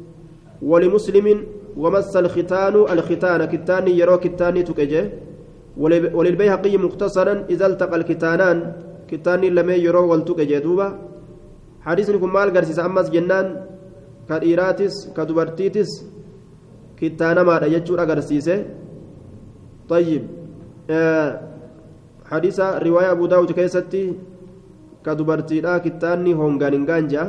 [0.63, 1.27] ولمسلم
[1.77, 5.11] ومس الختان الختان كتاني يرو كتاني تكجه
[6.17, 8.59] وللبيهقي مختصرا إذا التقى الكتانان.
[9.11, 10.89] كتاني لم يرو والتكجه دوبا
[11.83, 13.47] حديث كم مال قرسيس أمس جنان.
[14.31, 15.91] dhiiraatis ka dubartiitis
[16.99, 18.57] kittaanamaadha jechuudha agarsiise
[19.91, 20.23] طيب.
[22.31, 24.15] حديث رواية أبو داود كيستي.
[25.07, 27.25] كدبرتيدا كتاني هونغان إنغانجا.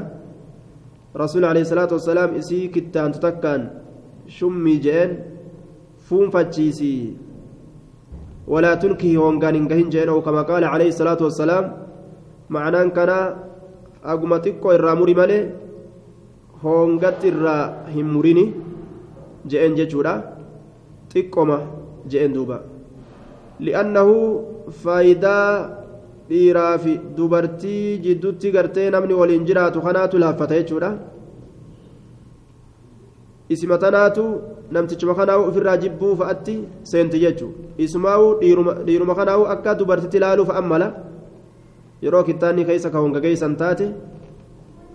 [1.18, 3.62] رسول عليه الصلاة والسلام إسي كتان تتكان.
[4.28, 5.10] شمي جين
[6.06, 7.14] فون فتشيسي
[8.53, 11.65] ولا تنكي هونغان إنغان جين أو كما قال عليه الصلاة والسلام
[12.51, 13.11] معناه كان
[14.05, 15.39] أقمتك إراموري مالي
[16.63, 18.45] hoongatti irraa hin murini
[19.51, 20.13] je'en jechuudha
[21.13, 21.59] xiqqoma
[22.13, 22.59] je'en duuba
[23.67, 24.15] li'annahu
[24.83, 25.49] faayidaa
[26.31, 30.91] dhiiraa fi dubartii jidduutti gartee namni waliin jiraatu kanaatu laaffata jechuudha
[33.54, 34.24] isima tanaatu
[34.72, 36.56] namtichuma kanaa'u ofirraa jibbuu fa'atti
[36.92, 38.28] seenti jechuudha isumaa'u
[38.88, 40.88] dhiiruma kanaa'u akka dubartitti ilaaluu fa'an mala.
[42.04, 43.88] Yeroo kittaanni keessa ka honga geessan taate.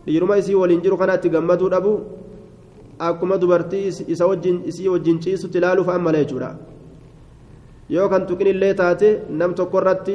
[0.07, 1.93] dhiiruma isii waliin jiru kanatti gammaduu dhabu
[3.07, 6.51] akkuma dubartii isa wajjin isii wajjin ciisutti ilaaluuf ammala jechuudha.
[7.95, 9.09] Yoo kan tuqinillee taate
[9.41, 10.15] nam tokko irratti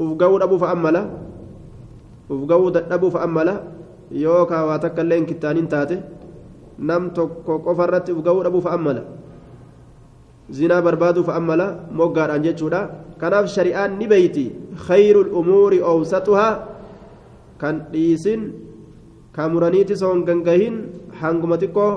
[0.00, 1.02] uf ga'uu dhabuuf ammala
[2.30, 3.54] uf ga'uu dadhabuuf ammala
[4.24, 5.18] yoo kaawaa takka illee
[5.58, 5.96] hin taate
[6.78, 9.02] nam tokko qofa irratti uf ga'uu dhabuuf ammala
[10.50, 12.80] zinaa barbaaduuf ammala moggaadhaan jechuudha
[13.20, 14.46] kanaaf shari'aan ni beeyti
[14.86, 16.52] khayruul umuuri oowsatuhaa
[17.60, 18.66] kan dhiisin
[19.36, 20.74] كامرانيتي سون غنغهين
[21.20, 21.88] حنغما تكو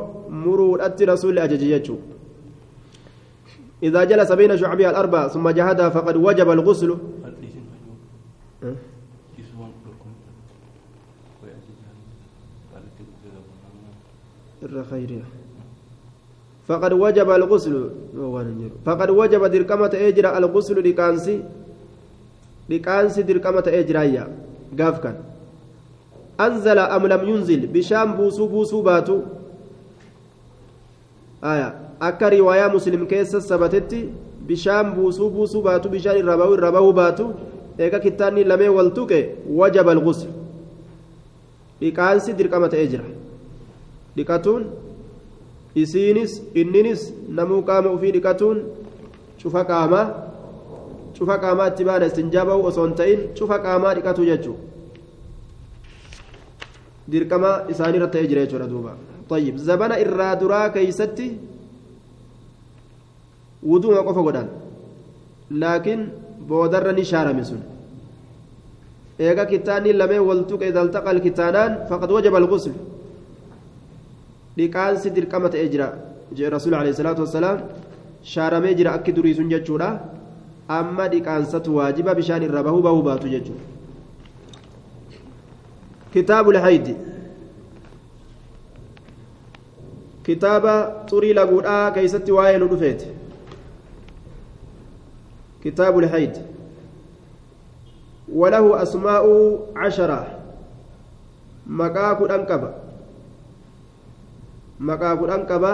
[0.43, 1.95] مرودت رسول أجج يجو
[3.87, 6.91] إذا جلس بين شعبها الأربع ثم جهدها فقد وجب الغسل
[16.67, 17.89] فقد وجب الغسل.
[18.85, 21.43] فقد وجب دركمة إجرا الغسل لكانسي.
[22.69, 24.27] لكانسي دركمة إجرايا
[24.79, 25.15] قاف كان.
[26.39, 29.21] أنزل أم لم ينزل؟ بشام بوسو بوسو باتو.
[31.43, 31.75] آية.
[32.01, 34.09] أكا رواية مسلم كيس سبتتي
[34.47, 35.89] بشام بوسو بوسو باتو.
[35.89, 37.31] بشان الرباو الرباو باتو.
[37.79, 39.13] إيكا كتاني لمي والتوك
[39.49, 40.29] وجب الغسل.
[41.81, 43.03] dirqama ta'ee jira
[44.19, 44.63] dhiqatuun
[45.83, 47.01] isiinis inninis
[47.41, 48.57] namuu qaama ofii dhiqatuun
[49.41, 50.07] cufa qaamaa
[51.17, 54.67] cufa qaamaa itti baana istinjaa ba'uu osoo hin ta'in cufa qaamaa dhiqatu jechuudha
[57.11, 58.93] dirqama isaanii irratti ta'ee jira jechuudha duuba
[59.29, 61.25] طيب zabana irraa duraa keeysatti
[63.69, 64.47] wuduuma qofa godhan
[65.61, 66.01] laakiin
[66.49, 67.61] boodarra ni shaarame sun
[69.25, 72.73] eega kitaanni lameen waltuqe idaltaqa alkitaanaan faqad wajaba algusl
[74.59, 75.89] dhiqaansi dirqama ta'ee jira
[76.57, 77.65] rasuul alayhi salaatu wassalaam
[78.35, 79.89] shaaramee jira akki durii sun jechuudha
[80.79, 83.77] amma dhiqaansatu waajiba bishaan irra bahuu bahuu baatu jechuudha
[86.13, 86.97] كتاب الحيد
[90.23, 90.63] كتاب
[91.09, 93.03] طري لغودا كيست واين دفيت
[95.63, 96.37] كتاب الحيد
[98.33, 99.25] وله أسماء
[99.75, 100.27] عشرة
[101.67, 102.21] مقاك
[104.79, 105.73] الأنكبة مقاك الأنكبة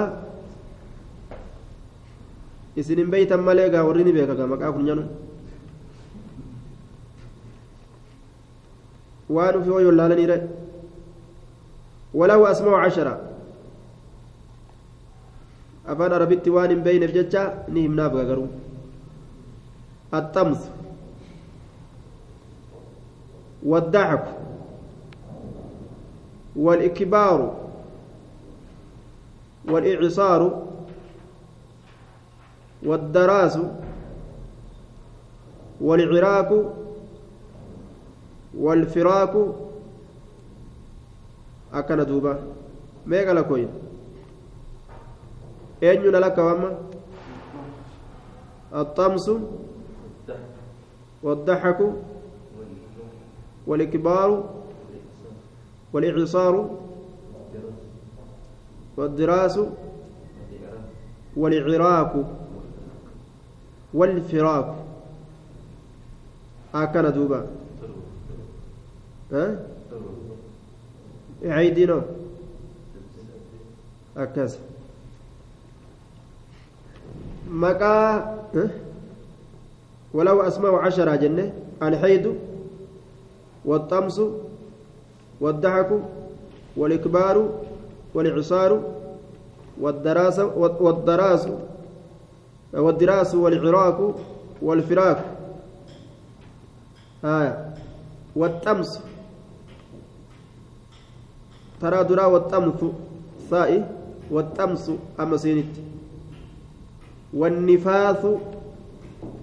[2.75, 5.03] isinin beeytan malee gaa warri ni beeka gaa maqaa kun nyanu
[9.31, 10.37] waan ufii hoyoo laalaniire
[12.13, 13.13] walahu asma'u cashara
[15.87, 18.49] afaan arabitti waan hin beeyneef jecha ni himnaaf gagaruu
[20.15, 20.61] الطمس
[23.65, 24.25] والضحك
[26.55, 27.64] والإكبار
[29.69, 30.41] والإعصار
[32.85, 33.57] والدراس
[35.81, 36.51] والعراك
[38.57, 39.33] والفراق
[41.75, 42.33] akkana duuba
[43.05, 43.71] meeqa lakkooyin
[45.81, 46.69] eenyuna lakka wamma
[48.75, 49.27] الطمس
[51.23, 51.79] والضحك
[53.67, 54.29] والإكبار
[55.93, 56.55] والإعصار
[58.97, 59.59] والدراس
[61.37, 62.13] والعراك
[63.93, 64.85] والفراق.
[66.73, 67.47] هكذا دوبا.
[69.31, 69.59] ها؟
[71.43, 72.01] عيدينو
[74.17, 74.57] هكذا.
[77.51, 78.35] مكا
[80.13, 81.53] ولو أسماء عشرة جنة.
[81.83, 82.35] الحيد
[83.65, 84.21] والطمس
[85.41, 85.89] والضحك
[86.77, 87.64] والإكبار
[88.15, 88.71] والإعصار
[89.81, 90.39] والدراس
[90.85, 91.47] والدراس
[92.73, 93.99] والدراس والعراك
[94.61, 95.19] والفراك
[97.25, 97.73] آه.
[98.35, 98.99] والتمس.
[101.81, 102.83] ترى درا والتمث.
[103.49, 103.83] ثائي
[104.31, 104.91] والتمس.
[105.19, 105.75] أما سينت.
[107.33, 108.25] والنفاث.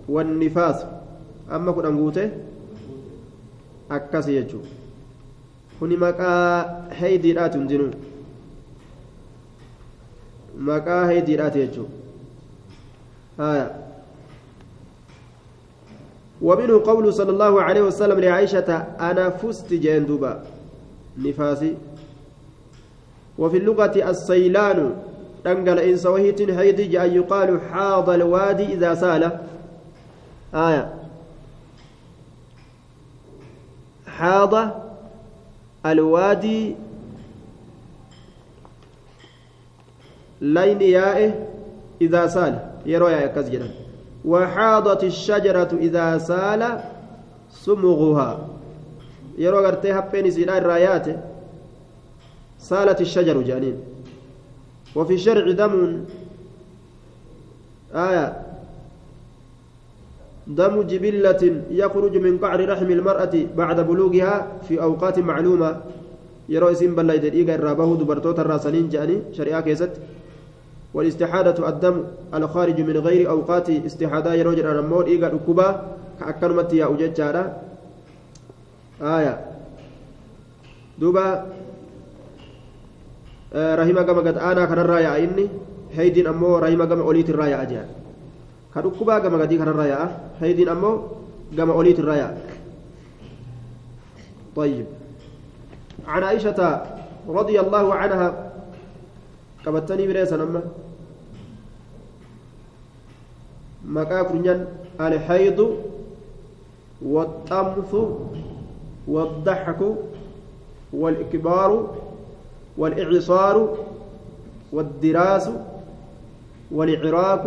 [0.09, 0.79] والنفاث
[1.53, 2.31] أما كن أنقوته
[3.91, 4.59] أكاسي يجو.
[5.83, 7.91] kuni maqaa heydiidhaati hundinuu
[10.59, 11.93] maqaa heydiidhaati jechuudha
[16.43, 20.43] ومنه قوله صلى الله عليه وسلم لعائشة أنا فزت جندوبا
[21.19, 21.75] نفاسي
[23.39, 24.97] وفي اللغة السيلان
[25.45, 29.39] دنقل إنس وهيت هيدج أن يقال حاض الوادي إذا سال
[30.55, 30.95] آية
[34.07, 34.55] حاض
[35.87, 36.75] الوادي
[40.83, 41.31] يائه
[42.03, 42.59] إذا سال.
[42.87, 43.69] يروي يا كزجرا
[44.25, 46.63] وحاضت الشجرة إذا سال
[47.51, 48.49] سمغها.
[49.39, 51.07] يروي غرتي هبين سيدا الرايات
[52.59, 53.77] سالت الشجر جانين.
[54.97, 56.05] وفي الشرع دم.
[57.95, 58.27] آية.
[60.47, 65.81] دم جبلة يخرج من قعر رحم المرأة بعد بلوغها في أوقات معلومة.
[66.49, 69.17] يرى اسم بلا يدريق الرابه دبرتوت الراسلين جاني.
[69.33, 69.91] شريعة كيست.
[70.95, 75.83] والاستحادة الدم الخارج من غير أوقات استحادة يروج أن المول إيقا الأكبا
[76.21, 77.21] كأكرمت يا أجج
[79.03, 79.41] آية.
[80.99, 81.47] دوبا
[83.55, 85.49] آه رحمة كما قد أنا كان الرايا إني.
[85.93, 87.89] هيدين أمو رحمة كما أوليت الرايا أجان
[88.73, 90.09] ka dhukkubaa gama gadii kanarraa yaa'a
[90.41, 90.97] haydiin ammoo
[91.57, 92.61] gama oliitirraa yaa'a
[94.57, 94.85] طيب.
[96.07, 96.61] عن عائشة
[97.29, 98.52] رضي الله عنها
[99.67, 100.63] قبتني بريسا نما
[103.85, 104.67] مكا كرنيان
[105.01, 105.77] الحيض
[107.03, 107.95] والطمث
[109.09, 109.81] والضحك
[110.93, 111.71] والإكبار
[112.79, 113.77] والإعصار
[114.73, 115.49] والدراس
[116.71, 117.45] والإعراك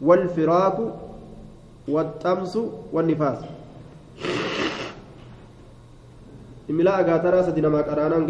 [0.00, 0.76] والفراق
[1.88, 2.58] والطمس
[2.92, 3.38] والنفاس
[6.68, 8.24] imilaa gaa taraa sadi namaa qaraanan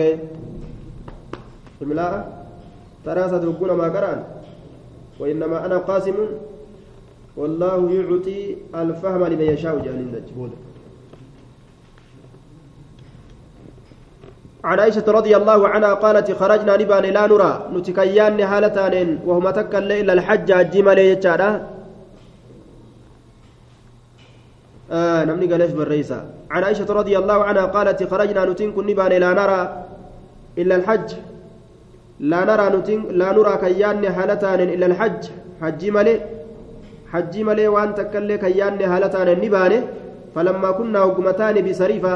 [3.05, 4.21] sadi hogguu namaa qaraan
[5.21, 6.15] وإنما أنا قاسم.
[7.37, 10.59] والله يعطي الفهم لمن يشاء دجبوده
[14.65, 17.53] عن عائشة رضي الله عنها قالت خرجنا نبان لا نرى.
[17.75, 21.21] نتكيان هالتان وهما تكل إلا الحج أجيم لي
[24.91, 26.19] آه نمني قالش بالرئيسة.
[26.51, 29.61] عن عائشة رضي الله عنها قالت خرجنا نتين كن نبان لا نرى
[30.59, 31.34] إلا الحج.
[32.21, 35.23] لا نرى نتين لا نرى كيان هالتان إلا الحج.
[35.63, 36.21] حجي ملي
[37.13, 39.73] حجي ملي وأن تكل كيان هالتان نبان
[40.35, 42.15] فلما كنا وقمتان بسريفة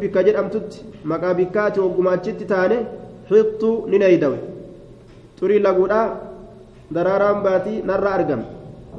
[0.00, 2.76] bikka jedhamtutti maqaa bikkaati hoggumaachitti taane
[3.28, 4.38] xixxu ni neeydawe
[5.38, 6.00] xurii laguudha
[6.90, 8.44] daraaraan baatii narra argame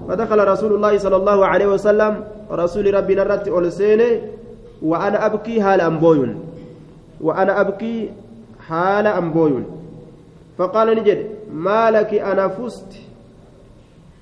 [0.07, 2.13] فدخل رسول الله صلى الله عليه وسلم
[2.51, 4.09] رسول ربي نرت أولسيني
[4.81, 6.31] وأنا أبكي حال أمبويون.
[7.21, 8.09] وأنا أبكي
[8.67, 9.80] حال أمبويون.
[10.61, 12.93] فقال نجد ما لك أنا فزت.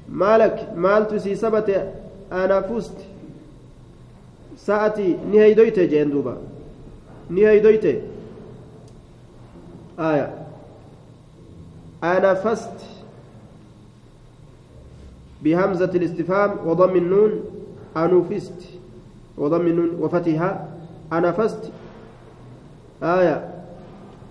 [0.10, 1.92] ما لك مالت سي سبت
[2.32, 2.96] أنا فزت.
[4.66, 6.38] sa'ati ni haydoyte jeen duuba
[7.30, 8.02] ni haydoyte
[9.98, 10.30] aya
[12.02, 12.76] ana fast
[15.44, 17.32] بهمزة الاستفهام وضم النون
[17.98, 18.62] أنفست
[19.38, 20.68] وضم النون وفتحها
[21.14, 21.72] أنفست
[23.04, 23.50] آية.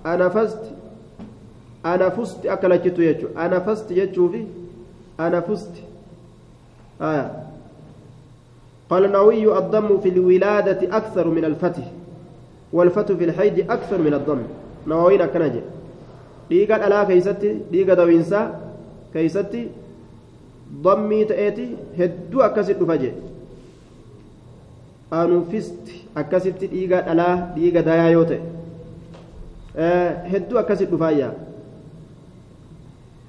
[0.07, 0.78] أنفست
[1.87, 4.45] أنفست أكلت يجو أنفست يجو في
[5.21, 5.71] أنفست
[7.01, 7.33] آية
[8.91, 11.85] قال النووي الضم في الولادة أكثر من الفتح
[12.73, 14.43] والفتح في الحيض أكثر من الضم
[14.87, 15.61] نواوين أكنجي
[16.51, 18.45] dhiiga dhalaa keeysatti dhiiga dawiinsaa
[19.13, 19.59] keeysatti
[20.85, 21.67] dammii ta'eeti
[21.99, 23.11] hedduu akkasit dhufa jee
[25.19, 28.41] anufisti akkasitti dhiiga dhalaa dhiiga dayaa yoo ta'e
[30.33, 31.33] hedduu akkasit dhufaayyaa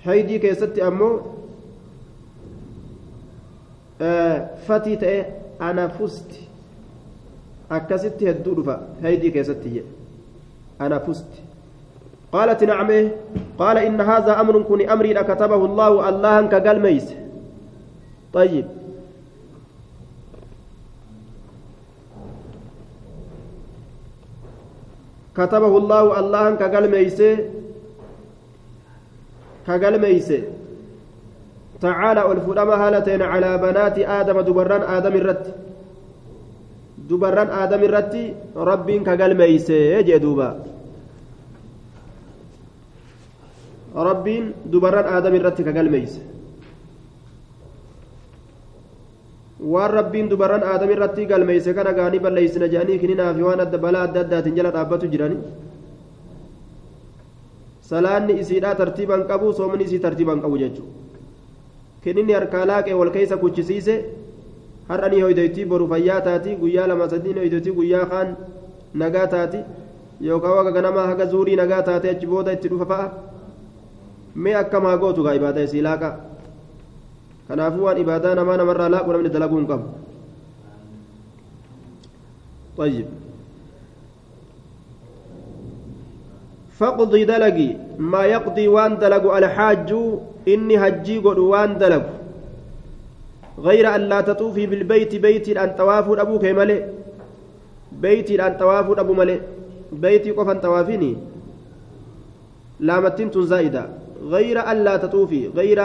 [0.05, 1.13] haydii keessatti ammoo
[4.67, 5.19] fatii ta'e
[5.69, 6.47] anafusti
[7.77, 9.91] akkasitti hedduu dhufa haydii keessatti jedhe
[10.88, 11.49] anafusti
[12.31, 13.09] قالت نعم
[13.57, 17.07] قال إن هذا أمر كن أمري كتبه الله الله كقال ميس
[18.33, 18.65] طيب
[25.38, 27.21] كتبه الله الله كقال ميس
[29.69, 30.29] كقال ميس
[31.86, 35.45] تعالى الفلما هالتين على بنات آدم دبران آدم الرت
[37.10, 38.13] دبران آدم الرت
[38.69, 40.49] رب كقال ميس يجي دوبا
[43.95, 46.19] rabbiin dubarran aadam irratti ka galmeeyse
[49.60, 54.03] waan rabbiin dubarran aadam irratti galmeeyse kana gaanii balleeysina jedhanii kininaa fi waan adda balaa
[54.08, 55.38] adda addaatiin jala dhaabbatu jirani
[57.89, 60.93] salaanni isiidhaa tartiiban qabu soomni isii tartiiban qabu jechuudha
[62.04, 63.95] kininni harkaa laaqee wal keessa kuchisiise
[64.89, 68.36] har'a ni hoydoytii boru fayyaa taati guyyaa lama sadii ni hoydoytii guyyaa kaan
[68.93, 69.60] nagaa taati
[70.21, 73.08] yookaan waga ganamaa haga zuurii nagaa taate achi booda itti dhufa fa'a.
[74.36, 76.10] mee akkamaa gootu gaa ibaadaa isii laaqa
[77.47, 79.88] kanaafuu waan ibaadaa namaa namarraa laaqu namni dalaguu qabu
[86.79, 87.69] فاقضي دلقي.
[87.99, 89.89] ما يقضي وان دلق الحاج
[90.47, 92.05] إني هجي قد وان دلق
[93.59, 96.83] غير أن لا تطوفي بالبيت بيت أن طواف أبوك ملئ
[97.91, 99.39] بيت أن طواف أبو ملئ
[99.91, 101.17] بيت قفا طوافيني
[102.79, 103.83] لامتين زائدة.
[104.23, 105.47] غير أن لا تطوفي.
[105.47, 105.79] غير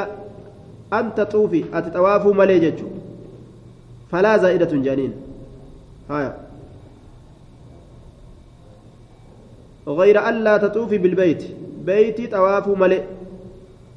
[0.93, 1.65] أن تطوفي.
[1.75, 2.79] أتطوافوا مليجج
[4.11, 5.13] فلا زائدة جانين
[6.11, 6.33] هاي
[9.89, 11.43] غير أن لا تطوفي بالبيت.
[11.85, 13.03] بيت طوافوا ملئ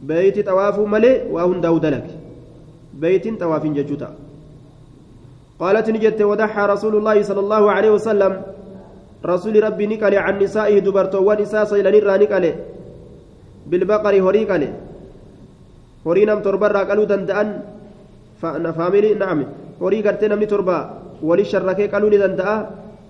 [0.04, 2.08] بيت طوافوا ملئ وهن داود لك.
[2.94, 4.10] بيت طواف ججوتا.
[5.60, 8.34] قالت نجت ودحى رسول الله صلى الله عليه وسلم.
[9.26, 12.46] رسول ربي نقل عن نسائه دبرتو ونساء صيلاني نقل.
[13.70, 14.72] بالبقر هوري قاله
[16.08, 17.48] هوري نم تربا قالوا دندان
[18.78, 19.40] فاميلي نعم.
[19.82, 20.78] هوري قرتي نمني تربا.
[21.24, 22.66] ولي شركه قالوا لي دندان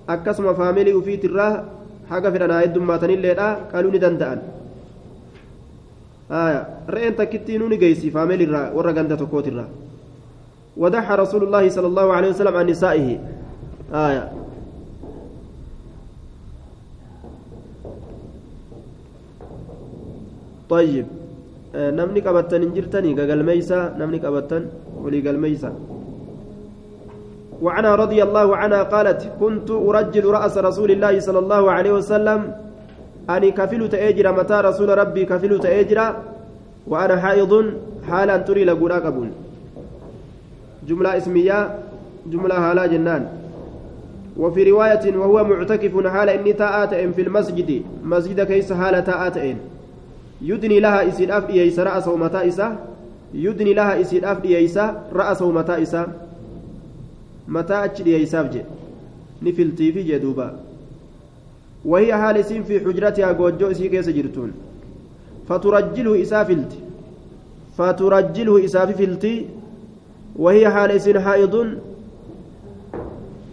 [0.07, 0.95] akkasuma faamilii
[2.11, 4.39] haga fedhanaa heddummaatan illeedha qaluu ni danda'an
[6.95, 9.69] re'een takkittii nuuni geessi faamiliirraa warra ganda tokkootirraa
[10.83, 13.07] ودح رسول الله صلى الله عليه وسلم عن نسائه
[14.07, 14.23] آية
[20.69, 21.05] طيب
[21.97, 24.63] namni qabattan hin jirtanii gagalmeeysa namni qabattan
[25.03, 25.69] walii galmeeysa
[27.61, 32.53] وعنها رضي الله عنها قالت كنت أرجل رأس رسول الله صلى الله عليه وسلم.
[33.29, 36.15] أني كفل تأجر متى رسول ربي كفل تأجر؟
[36.87, 37.73] وأنا حائض
[38.09, 39.29] حالا تري لقنا
[40.87, 41.75] جملة اسمية
[42.25, 43.27] جملة هالا جنان.
[44.37, 47.81] وفي رواية وهو معتكف حال إني تاءات في المسجد.
[48.03, 49.37] مسجد كيس حال تاءات
[50.41, 52.75] يدني لها إسيد أف إيسا رأسه متى
[53.33, 55.81] يدني لها إسيد أف إيسا رأسه متى
[57.48, 58.62] متى أجل إيسا فجي
[59.42, 60.48] نفلتي في جدوبا
[61.84, 64.50] وهي حال سين في حجرتها قوجو إسي كيس جرتون
[65.48, 66.72] فترجله إسافلت
[67.78, 69.34] فترجله إسافلتي
[70.36, 71.54] وهي حال سين حائض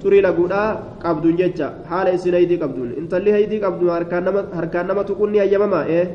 [0.02, 0.68] turii laguudhaa
[1.04, 6.06] qabduun jecha haala isin haydii qabduun intalli haydii qabdu harkaan nama tuqunni hayyamamaa ee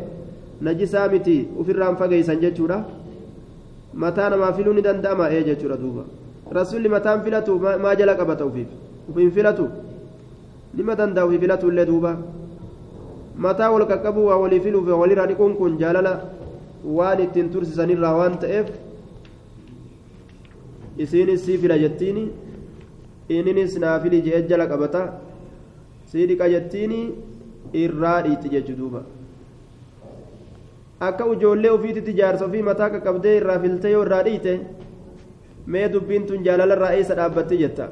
[0.68, 2.79] najisaa miti ofirraan fageeysan jechuudha
[4.05, 6.05] mataa namaa filuu ni danda'ama ee jechuudha duuba
[6.58, 8.68] Rasuulli mataan filatu maa jala qabata ufiif
[9.10, 9.66] ufiin filatu
[10.78, 12.12] nima danda'a ufii filatu illee duuba
[13.45, 16.14] mataa wal qaqqabuu waa walii filuuf walirraa dhiquun kun jaalala
[16.97, 18.68] waan ittiin tursisanirraa waan ta'eef
[21.06, 22.24] isiinis sii fila jettiini
[23.38, 25.02] inninis naafili jee jala qabata
[26.12, 27.00] sii dhiqa jettiini
[27.84, 29.02] irraa dhiitti jechu duuba
[31.08, 34.54] akka ijoollee ofiititti jaarsa ofii mataa qaqqabdee irraa filtee yoo irraa dhiite
[35.72, 37.86] mee dubbiin tun jaalala irraa eessa dhaabbatti jetta?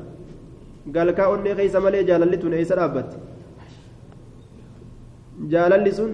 [0.96, 3.18] Galkaa onnee keessa malee jaalalli tun eessa dhaabatti
[5.54, 6.12] jaalalli sun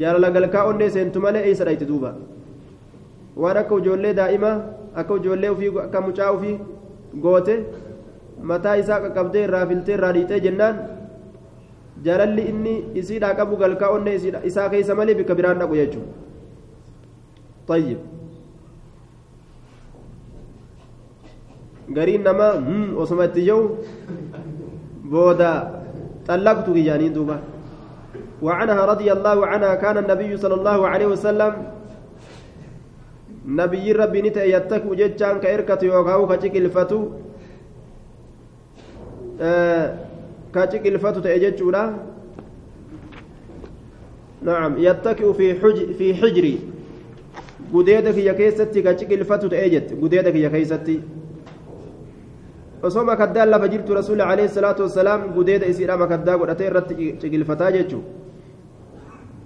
[0.00, 2.10] jaalala galkaa onnee seentu malee eessa dhayti duuba?
[3.36, 4.56] Waan akka ijoollee daa'imaa
[5.02, 6.56] akka ijoollee ofii akka mucaa ofii
[7.24, 7.54] goote
[8.52, 10.76] mataa isaa qaqqabdee irraa filtee irraa dhiitee jennaan
[12.06, 14.16] jalalli inni isiidhaa qabu galkaa onnee
[14.50, 16.12] isaa keeysa malee bikka biraan dhaqu jechuudha
[21.96, 22.52] gariin namaa
[22.96, 23.78] osuma itti jiru
[25.10, 25.78] booda
[26.28, 27.38] طلقت جانين دوبا
[28.42, 31.52] وعنها رضي الله عنها كان النبي صلى الله عليه وسلم
[33.48, 37.00] نبي ربي نتا يتكو جتشان كإركة يوغاو كتكلفتو
[39.40, 39.86] آه
[40.54, 41.82] كتكلفتو تأججولا
[44.42, 46.58] نعم يتكئ في حج في حجري
[47.74, 51.00] قديدك يا كيستي كتكلفتو تأجت قديدك يا كيستي
[52.82, 58.02] osoo makaddaan lafa jirtu rasuulli alayhi salaatu wasalaam gudeeda isiidha makaddaa godhatee irratti ciqilfataa jechuu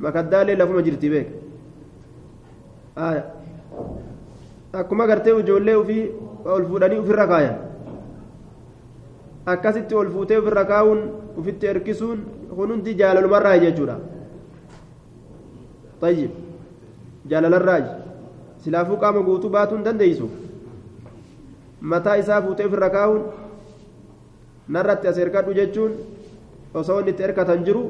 [0.07, 1.29] makaddaallee lafuma jirti beek
[4.81, 6.05] akkuma gartee ijoollee ufii
[6.57, 7.57] ol fuudhanii ofirra kaayan
[9.55, 11.01] akkasitti ol fuutee ofirra kaa'uun
[11.41, 12.19] ufitti erkisuun
[12.57, 13.97] kun hundi jaalalumarraa jechuudha
[16.01, 16.31] tayyib
[17.31, 17.81] jaalalarraa
[18.65, 20.31] silaafuu qaama guutuu baatuu hin dandeeysu
[21.82, 23.24] mataa isaa fuutee ofirra kaa'uun
[24.78, 25.94] narratti as erkadhu jechuun
[26.74, 27.84] osoo inni itti erkatan jiru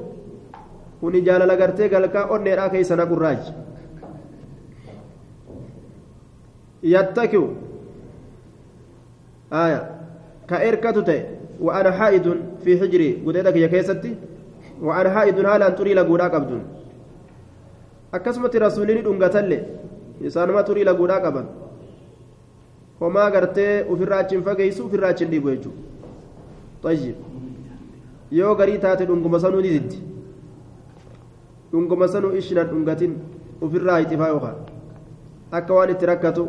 [0.99, 3.51] kuni jaalala gartee galkaa onneedhaa keessa naqurraaji
[6.93, 7.43] yattakiu
[9.63, 9.80] aya
[10.49, 12.26] ka erkatu ta'e وأنا حائد
[12.63, 14.15] في حجري قديدك يا كيستي
[14.82, 16.63] وأنا حائد هالا تري لقودا قبدون
[18.13, 19.51] أكسمت رسولين دنغتل
[20.26, 21.45] إسانما تري لقودا قبن
[23.03, 25.80] Homaa gartee ofirraa achiin fageessu ofirraa achiin dhiibu jechuudha
[26.82, 27.16] tayyib
[28.40, 30.03] yoo garii taate dhunguma sanuu ni diddi
[31.72, 33.16] dhunguma sanuu ishinan dhungatin
[33.68, 34.59] ofirraa hixifaa yookaan
[35.61, 36.46] akka waan itti rakkatu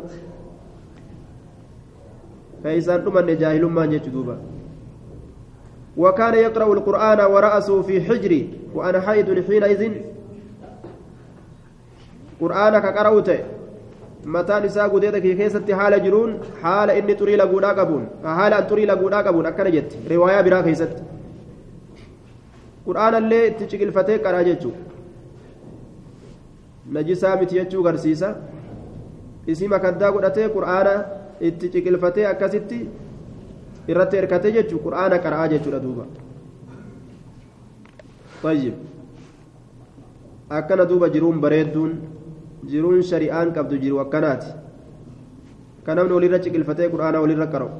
[2.64, 4.36] فإنسان أمن جاهل ما يجدوبا
[5.96, 8.42] وكان يقرأ القرآن ورأسه في حجري
[8.74, 9.92] وأنا حيد حينئذ
[12.40, 13.38] قرآنك قرأته
[14.24, 18.04] mataan isaa gudeeda kee keessatti haala jiruun haala inni xurii laguudhaa qabuun
[18.38, 21.02] haala an xurii laguudhaa qabuun akkana jetti riwaayaa biraa keessatti.
[22.86, 24.80] Qur'aanallee itti ciqilfatee qaraa jechuudha
[26.96, 28.34] najisaa miti jechuu garsiisa.
[29.46, 30.92] Isii makaddaa godhatee qur'aana
[31.40, 32.78] itti ciqilfatee akkasitti
[33.88, 36.04] irratti hirkatee jechuudha qur'aana qaraa jechuudha duuba.
[38.42, 38.74] Tayyib.
[40.50, 41.92] Akkana duuba jiruun bareedduun.
[42.70, 44.50] Jiruun shari'aan qabdu jiru akkanaati.
[45.86, 47.70] Kan namni walirra ciqilfatee qur'aana walirra qara'u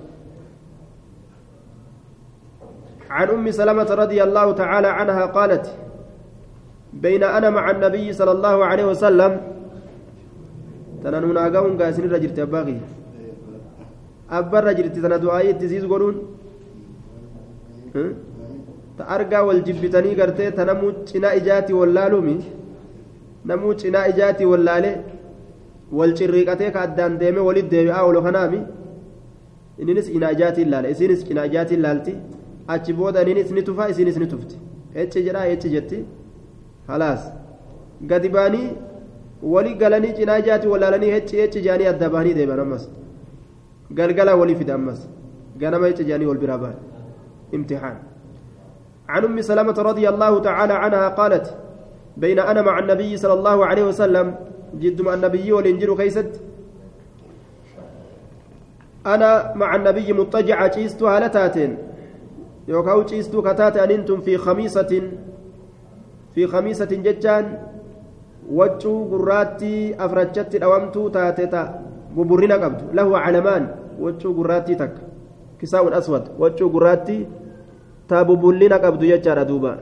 [3.14, 5.66] عن أم سلمة رضي الله تعالى عنها قالت
[6.92, 9.32] بين أنا مع النبي صلى الله عليه وسلم
[11.02, 12.80] تنانون أقاون قاسين رجرت أباغي
[14.30, 16.16] أبا رجرت تنا دعاية تزيز قولون
[18.98, 22.36] تأرقى والجبتني قرتي تنمو تنا إجاتي واللالومي
[23.50, 24.94] namuu cinaa ijaatii wallaalee
[25.98, 28.60] wal cirriiqatee ka addaan deeme walit deebi'aa oolu kanaami
[29.80, 32.14] inninis cinaa ijaatiin laala isinis cinaa ijaatiin laalti
[32.74, 34.56] achi booda inninis ni tufa isinis ni tufti
[35.02, 35.98] ecci jedhaa ecci jetti
[36.90, 37.22] halaas
[38.10, 38.68] gadi baanii
[39.54, 42.88] wali galanii cinaa ijaatii wallaalanii ecci ecci jaanii adda bahanii deeban ammas
[43.98, 45.00] galgala walii fida ammas
[45.62, 46.82] ganama ecci jaanii wal biraa bahan
[47.54, 47.96] امتحان
[49.08, 51.46] عن ام سلمه رضي الله تعالى عنها قالت
[52.16, 54.34] بين أنا مع النبي صلى الله عليه وسلم
[54.80, 56.30] جد مع النبي والإنجيل كيست
[59.06, 61.76] أنا مع النبي مضطجعة جيست هالتاتين
[62.68, 64.92] يوكاو جيست كتات أن أنتم في خميسة
[66.34, 67.58] في خميسة ججان
[68.50, 71.62] وجو قراتي أفرجت أوامتو تاتتا.
[72.16, 72.80] ببرنا قبض.
[72.92, 73.62] له علمان.
[74.00, 74.94] وجو قراتي تك.
[75.60, 76.24] كساء أسود.
[76.38, 77.26] وجو قراتي
[78.08, 79.72] تاببلنا قبض يجار دوبا.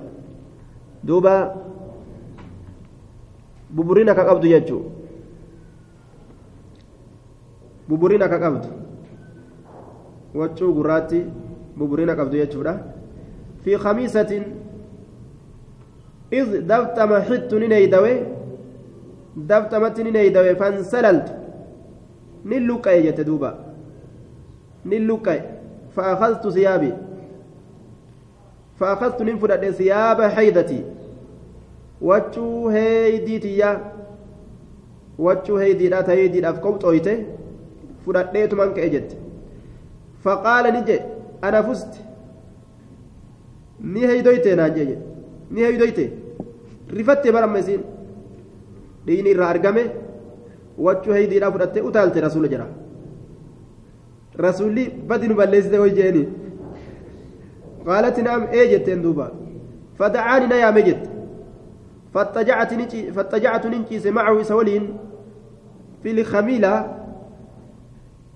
[1.04, 1.36] دوبا
[3.72, 4.82] buburina ka qabdu jechuu
[7.88, 8.68] buburina ka qabdu
[10.34, 11.24] waccuu gurraatti
[11.76, 12.74] buburina qabdu jechuudha
[13.64, 14.62] fi khamiisatin
[16.32, 18.14] إذ دفتم حت نيدوي
[19.36, 21.28] دفتمت نيدوي فانسللت
[22.44, 23.50] نلقى يتدوبا
[24.86, 25.40] نلقى
[25.96, 26.92] فأخذت ثيابي
[28.80, 30.84] فأخذت ننفد ثياب حيدتي
[32.10, 33.70] wachuu heeydii tiyya
[35.26, 37.12] wachuu heeydiidhaa ta'ee heeydiidhaaf qobxooyte
[38.04, 39.16] fudhadheetuman ka'e jette.
[40.24, 41.04] Faqaala ni jedhe
[41.48, 42.00] ana fusti.
[43.92, 44.96] Ni heeydoyte naa jedhe
[45.50, 46.04] ni heeydoyte
[46.98, 47.82] rifatte barama isiin
[49.06, 49.84] dhiini irraa argame
[50.86, 52.68] wachuu heeydiidhaa fudhatte utaalte rasuula jedha
[54.46, 56.26] rasuulli badi nu balleessite hoy jeeni.
[57.86, 59.30] Qaalatti naam ee jetteen duuba.
[59.98, 61.11] Fadacaani na yaame jette.
[62.14, 64.96] فاتجعت ننجيس معه سولين
[66.02, 66.74] في الخميلة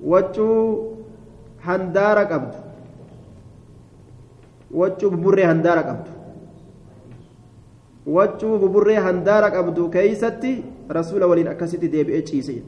[0.01, 0.51] وجو
[1.63, 2.55] هندارة قبض.
[4.71, 6.07] وجو ببري هندارة قبض.
[8.07, 12.63] وجو ببري هندارة قبض كيستي رسول ولين أكستي ديبئ تشيسي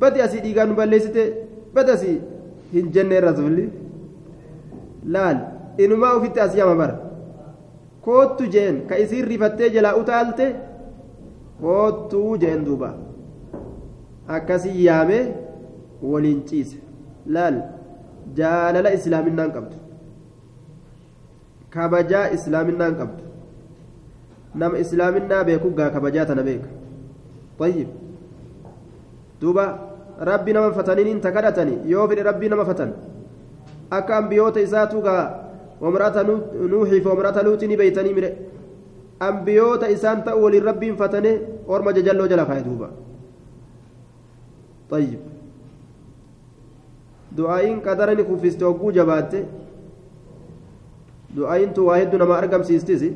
[0.00, 1.34] بدي أسي ديغان بلسيتي
[1.74, 2.20] بدي أسي
[2.74, 3.68] هنجنة رسولي
[5.06, 5.38] laal
[5.78, 7.09] inumaa ofitti as yama
[8.05, 10.45] koottu jeen ka isiin rifattee jalaa utaalte
[11.61, 12.89] koottuu jeen duuba
[14.37, 15.23] akkasii yaamee
[16.11, 16.77] waliin ciise
[17.37, 17.57] laal
[18.39, 19.75] jaalala islaaminaan qabdu
[21.75, 23.23] kabajaa islaaminaan qabdu
[24.63, 26.69] nama islaaminaa beeku gaa kabajaa tana beeka
[27.59, 27.87] طيب
[29.41, 29.65] duuba
[30.19, 32.91] rabbi nama fataniin ta kadhatani yoo fedhe rabbii nama fatan
[33.97, 35.23] akka ambiyoota isaatu gaa
[35.80, 38.30] wamrata luutii beeytanii mire
[39.20, 42.90] ambiyoota isaan ta'u waliin rabbiin fatane orma jajalloo jala kaa'e duuba
[44.90, 45.18] طيب
[47.84, 49.46] qadarani kuffiste hogguu jabaatte
[51.36, 53.10] du'aa'iin tu waa hedduu nama argamsiistisi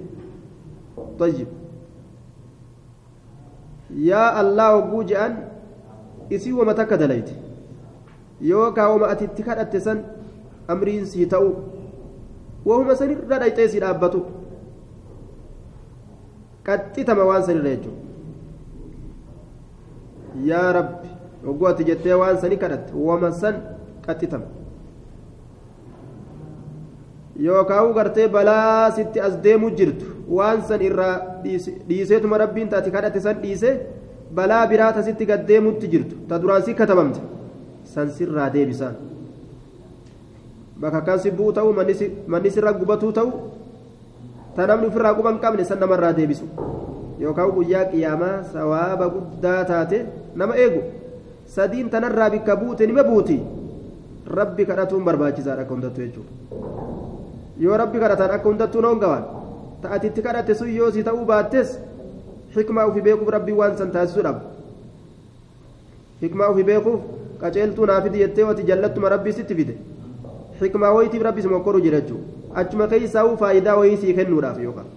[1.18, 1.48] طيب
[4.10, 5.36] yaa allah hogguu je'an
[6.30, 7.34] isii wama takka dalayti
[8.40, 9.42] yookaa wama ati itti
[13.72, 14.20] si dhaabbatu
[16.66, 18.02] qaxxitama waan sanirra jechuudha
[20.50, 21.08] yaa rabbi
[21.46, 23.54] hogguu ati jettee waan sani kadhatte wama san
[24.06, 24.46] qaxxitama
[27.46, 31.14] yookaan gartee balaa sitti as deemu jirtu waan san irraa
[31.88, 33.70] dhiiseetuma rabbiin taati kadhate san dhiise
[34.34, 37.20] balaa biraa tasitti gad deemutti jirtu ta duraan si katabamte
[37.84, 39.13] san sirraa deebisaan.
[40.80, 41.72] Bakka kan si bu'u ta'u
[42.26, 43.30] manni sirra gubatuu ta'u
[44.56, 46.46] ta namni ofirraa quban qabne san namarraa deebisu.
[47.20, 50.82] Yookaan guyyaa qiyaamaa sawaaba guddaa taate nama eegu.
[51.46, 53.40] Sadiin tanarraa bikka buute nima buuti.
[54.26, 56.32] Rabbi kadhatuun barbaachisaadha akka hundattu jechuudha.
[57.60, 59.24] Yoo rabbi kadhatan akka hundattuu noon gawaan
[59.82, 61.78] ta'atitti kadhate sun yoo si ta'uu baattes
[62.54, 64.38] xikmaa ofii beekuuf rabbii waan san taasisuudhaaf
[66.20, 67.00] xikmaa ofii beekuuf
[67.40, 69.76] qaceeltuu naafidi jettee wati jallattuma rabbii sitti fide.
[70.60, 74.88] Xikmaa wayitiif rabbi si mokkoruu jira jechuudha achuma keessaa'uu faayidaa wayii sii kennuudhaaf yookaan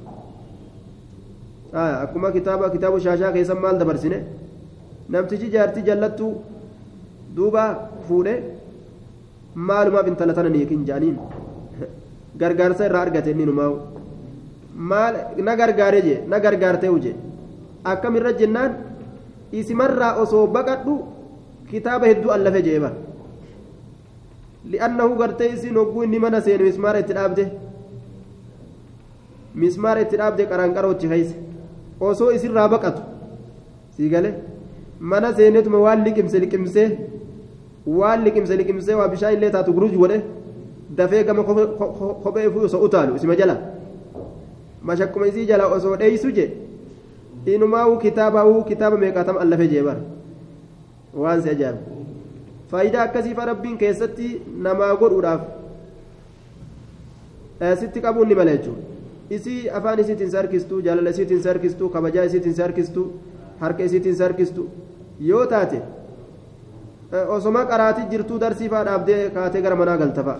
[2.03, 4.19] akkuma kitaaba kitaaba shaashaa keessan maal dabarsine
[5.15, 6.31] namtichi jaartii jallattuu
[7.35, 7.63] duuba
[8.07, 8.33] fuudhe
[9.69, 11.17] maalumaaf intala tana niikin jaaniin
[12.41, 13.75] gargaarsa irraa argate inni numaa'u
[14.91, 15.13] maal
[15.49, 17.13] na gargaaree jee na gargaartee uje
[17.91, 18.71] akkamirra jennaan
[19.59, 20.95] isimarraa osoo baqadhu
[21.71, 22.95] kitaaba hedduu allafe jee bara.
[26.19, 27.43] Mana seenu mismaara itti dhaabde
[29.55, 31.35] mismaara itti dhaabde qaranqaroochi keeyse
[31.99, 33.01] osoo isirraa baqatu
[33.97, 34.29] sii gale
[34.99, 36.89] mana seenetuma waan liqimse liqimsee
[37.99, 40.21] waan liqimse liqimsee waa bishaan illee taatu guruj godhe
[40.97, 43.57] dafee gama kophee fi osoo utaalu isima jala
[44.83, 46.45] mashakkuma isii jala osoo dheeysu je
[47.55, 50.01] inumaa'uu kitaabaa kitaaba meeqaatam allafe jee bara
[51.23, 51.96] waan si ajaa'ibu
[52.71, 54.27] faayidaa akkasiifa rabbiin keessatti
[54.67, 55.41] namaa godhuudhaaf
[57.81, 58.83] sitti qabuun ni mala jechuudha
[59.37, 63.05] isii afaan isiitiin sarkistuu jaalala isiitiin sarkistuu kabajaa isiitiin sarkistuu
[63.61, 64.65] harka isiitiin sarkistuu
[65.29, 65.79] yoo taate
[67.37, 70.33] osoma qaraati jirtuu darsiifaa dhaabdee kaatee gara manaa galtafa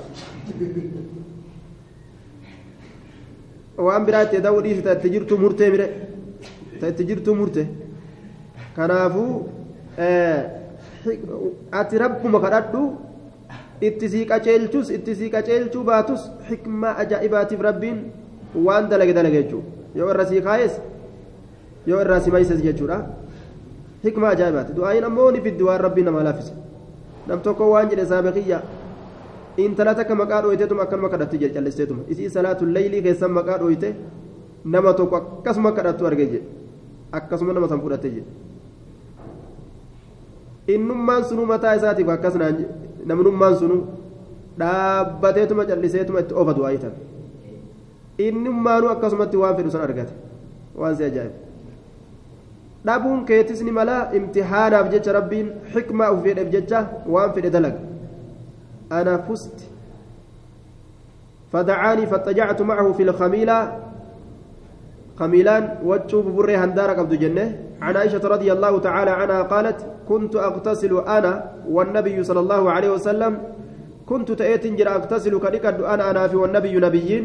[3.88, 5.88] waan biraa itti ta'uu dhiisi itti jirtuu murtee mire
[6.92, 7.64] itti jirtuu murte
[8.76, 9.32] kanaafuu
[11.82, 12.82] ati rabbuma kadhadhu
[13.82, 17.98] itti sii qaceelchus itti sii qaceelchuu baatus xikmaa ajaa'ibaatiif rabbiin
[18.68, 20.74] waan dalage dalage jechuudha yoo irra sii kaayes
[21.88, 22.98] yoo irraa si mayses jechuudha
[24.04, 26.54] xikmaa ajaa'ibaati du'aayin ammoo ni fiddi waan rabbiin namaa laaffise
[27.28, 28.60] nam tokko waan jedhe saabiqiyya
[29.66, 33.90] intala takka maqaa dhooyteetuma akkanuma kadhatti jedhe callisteetuma isii salaatu leeylii keessan maqaa dhooyte
[34.76, 36.42] nama tokko akkasuma kadhattu arge jedhe
[37.20, 38.30] akkasuma nama san fudhatte jedhe
[40.76, 42.36] innummaan sunu mataa isaatiif akkas
[43.06, 43.78] namnummaan sunu
[44.60, 46.94] dhaabbateetuma calliseetuma itti ofa du'aa jitan
[48.28, 50.14] innummaanuu akkasumatti waan fedhu san argate
[50.82, 51.38] waan si ajaa'iba
[52.90, 56.84] dhabuun keetis ni mala imtihaanaaf jecha rabbiin xikmaa uf fedheef jecha
[57.16, 57.80] waan fedhe dalaga
[59.00, 59.66] ana fusti
[61.52, 63.80] فدعاني فاتجعت معه في الخميلة
[65.20, 67.46] خميلان وجوب بري هندارة قبض جنة
[67.82, 69.80] عن عائشة رضي الله تعالى عنها قالت
[70.10, 71.34] كنت أغتسل أنا
[71.70, 73.34] والنبي صلى الله عليه وسلم.
[74.08, 77.24] كنت تأتي جرى أغتسل كريكد أنا أنا في والنبي نبيين.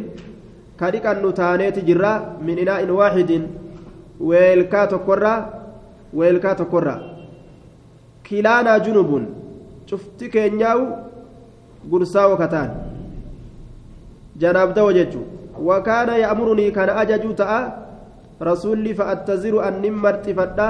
[0.80, 2.12] كديكن تانيت جرا
[2.42, 3.30] من إناء واحد.
[4.20, 5.34] ويلكا تكرا
[6.14, 6.96] ويلكا تكرا
[8.26, 9.10] كلانا جنوب
[9.86, 10.80] شفت كينياو
[11.90, 12.70] قرصا وكتان
[14.40, 15.22] جناب دو ججو
[15.58, 17.52] وكان يأمرني كان أججو تأ.
[18.42, 20.68] رسولي فأتزر أن نمرت فدا.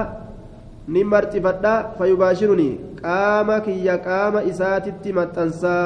[0.89, 2.70] نمرت فدا فيباشرني
[3.05, 5.78] قام كي قام إساتت متنسا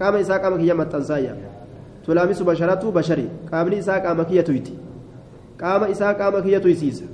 [0.00, 1.34] قام إسا قام كي متنسايا
[2.06, 4.74] تلامس بشرته بشري قام إسا قام كي تويتي
[5.60, 7.04] قام إسا قام كي تويسيس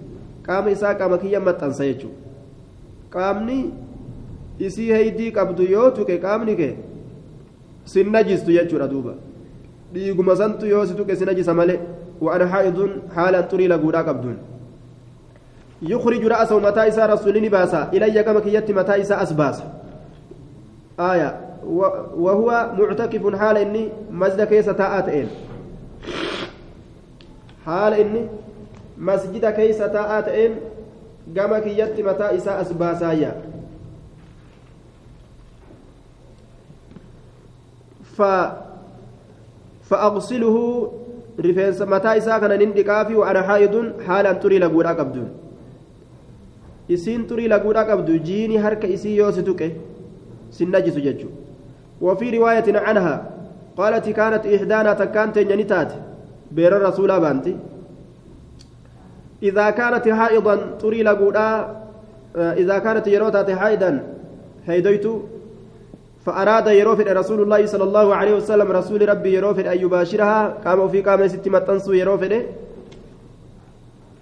[0.49, 2.09] قام إسا قام كي متنسا يجو
[3.15, 3.75] qaamni
[4.67, 6.75] isii heydii qabdu yoo tuqe qaamni kee
[7.93, 9.15] sin najistu jechuudha duuba.
[9.95, 11.81] Dhiiguma santu yoo si tuqe si najisa malee.
[12.21, 14.37] وأنا حائض حالا تري لقودا قبدون
[15.83, 19.63] يخرج رأسه متى إسا رسولني باسا إلي كما كيت متى إسا أسباس.
[21.01, 21.41] آية.
[22.17, 25.29] وهو معتكف حال إني مسجد كيس تاءت إن.
[27.67, 28.29] حال إني
[28.99, 30.55] مسجد كيس تاءت إن
[31.37, 33.33] كما كيت متى إسا أسباسايا
[38.17, 38.23] ف
[39.91, 40.57] فأغسله
[41.87, 45.31] mataa isaa kana nin dhiqaafi وأنا حائض حالا تري لقودا قبدون
[46.95, 49.69] isiin turii laguudha qabdu jiini harka isii yoo si tuqe
[50.51, 51.31] sin najisu jechu
[52.01, 53.31] وفي رواية عنها
[53.77, 55.93] قالت كانت إحدانا تكانت نتات
[56.53, 57.57] بير الرسول بانتي
[59.43, 61.77] إذا كانت حائضا تري لقودا
[62.37, 64.03] إذا كانت يروتات حائضا
[64.67, 65.07] هيديت
[66.27, 71.03] فأراد يروفد رسول الله صلى الله عليه وسلم رسول ربي يروفد أن يباشرها قام في
[71.03, 72.47] قام ست متنسو يروفد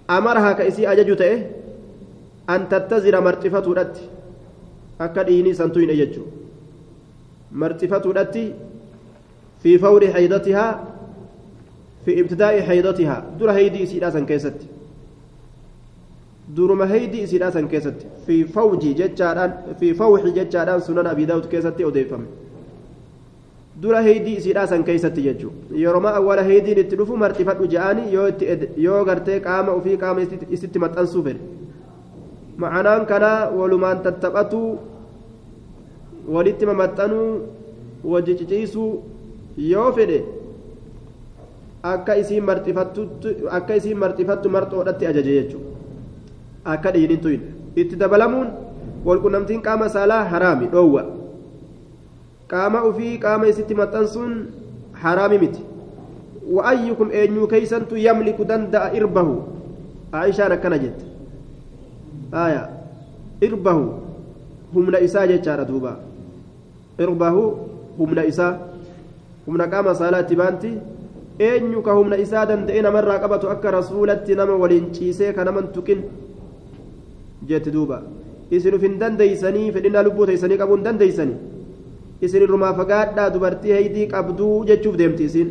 [0.09, 1.21] أمرها كإسي أججت
[2.49, 3.97] أن تتزر مرتفة رت
[5.01, 6.23] أكد إيني سنتوين أججو
[7.51, 8.35] مرتفة رت
[9.63, 10.65] في فور حيضتها
[12.05, 13.85] في ابتداء حيضتها در هيدي
[17.53, 22.25] san keessatti fi fawji jechaadhaan fi fawxi jechaadhaan sunan abii daawud keessatti odeeffame
[23.81, 28.69] dura heydii isiidhaa san keessatti jechuudha yeroma awwala heydiin itti dhufu marxifadhu ja'anii yoo itti
[28.85, 30.25] yoo gartee qaama ofii qaama
[30.57, 31.39] isitti maxxansuu fedhe
[32.63, 34.61] ma'anaan kanaa walumaan tattaphatu
[36.35, 37.29] walitti mamaxxanuu
[38.11, 38.91] wajji ciciisuu
[39.71, 40.19] yoo fedhe
[41.93, 42.43] akka isiin
[44.03, 45.69] marxifattu marxoodhatti ajaje jechuudha.
[46.73, 47.29] akka dhiidhintu
[47.81, 48.47] itti dabalamuun
[49.07, 51.03] walqunnamtiin qaama saalaa haraami dhoowwa
[52.53, 54.33] qaama ufii qaama isitti maxxansuun
[55.03, 55.61] haraami miti
[56.57, 59.35] wa'ayyukum eenyuu keeysantu yamliku danda'a irbahu
[60.23, 61.08] aishaan akkana jette
[62.31, 62.69] aya
[63.41, 63.85] irbahu
[64.73, 65.91] humna isaa jechaadha duuba
[67.05, 67.43] irbahu
[67.97, 68.53] humna isaa
[69.45, 70.71] humna qaama saalaa itti baanti
[71.49, 76.01] eenyu ka humna isaa danda'e namarraa qabatu akka rasuulatti nama waliin ciisee ka naman tuqin
[77.51, 78.01] jetti duuba
[78.57, 81.37] isin uf hin dandeeysanii fedhinaa lubbuu teeysanii qabuu hin dandeeysanii
[82.27, 85.49] isin irrumaa fagaadhaa dubartii heydii qabduu jechuuf deemti isin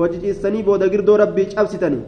[0.00, 2.02] wajjiciistanii booda girdoo rabbii cabsitanii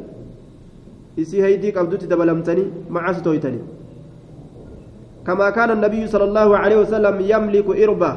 [1.17, 3.65] isii heydii qabdutti dabalamtanii macasi tooytanii.
[5.27, 8.13] كما كان النبي صلى الله عليه وسلم يملك إربة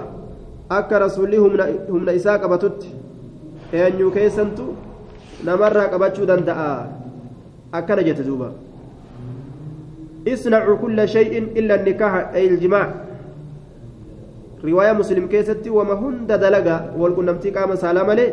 [0.71, 1.37] أكا رسوله
[1.89, 2.79] هم إساق بتت
[3.73, 4.67] أن يكيسنتو
[5.45, 6.57] نمر قبتشو دندأ
[7.73, 8.49] أكا نجت دوبا
[10.27, 12.85] اصنعوا كل شيء إلا النكاح أي الجماع
[14.65, 18.31] رواية مسلم كيستي وما هند دلقا والكنمتي قام سلام عليه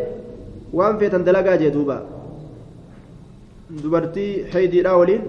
[0.77, 2.16] وان فيتن دلقا جدوبا دبرتي
[4.53, 5.23] حيدي راولين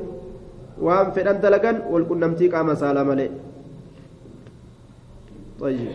[0.82, 3.30] وان فيتن دلقا والكنمتي قام سلام عليه
[5.60, 5.90] طيب.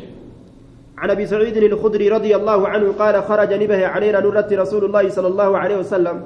[0.99, 5.29] عن أبي سعيد الخدري رضي الله عنه قال خرج نبه علينا نرت رسول الله صلى
[5.29, 6.17] الله عليه وسلم.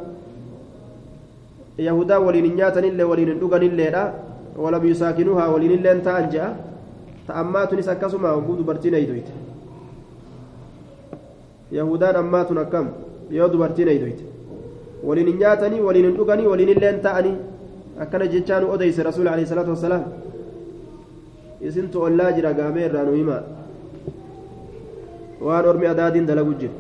[1.79, 4.13] يهودا ولين نياتن اللي ولين ندغن اللي
[4.57, 6.57] ولم يساكنوها ولين اللي أنت أنجأ.
[7.29, 9.29] تأمات نسكسما وجود برتين أيدويت.
[11.73, 12.87] يهودان أمات كم؟
[13.31, 14.21] يود برتين أيدويت.
[15.05, 17.33] ولين نياتني ولين ندغني ولين اللي انت اني
[18.01, 20.05] أكن جتان أديس رسول عليه الصلاة والسلام
[21.67, 23.43] isintu ollaa jira gaamee irraa nu himaa.
[25.41, 26.75] Waan ormi adaadiin dalagu jiru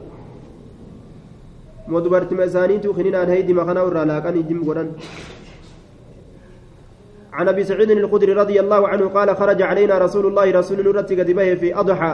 [1.88, 2.02] moo
[2.46, 4.90] isaaniitu kininaan haydima kana irraa laaqan ijim godhan.
[7.36, 11.30] عن ابي سعيد الخدري رضي الله عنه قال خرج علينا رسول الله رسول نورتي قد
[11.30, 12.12] به في اضحى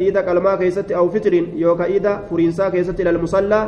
[0.00, 3.60] ايدا كلمه كيست أو فطر يوكا ايدا فرنسا كيست إلى المصلى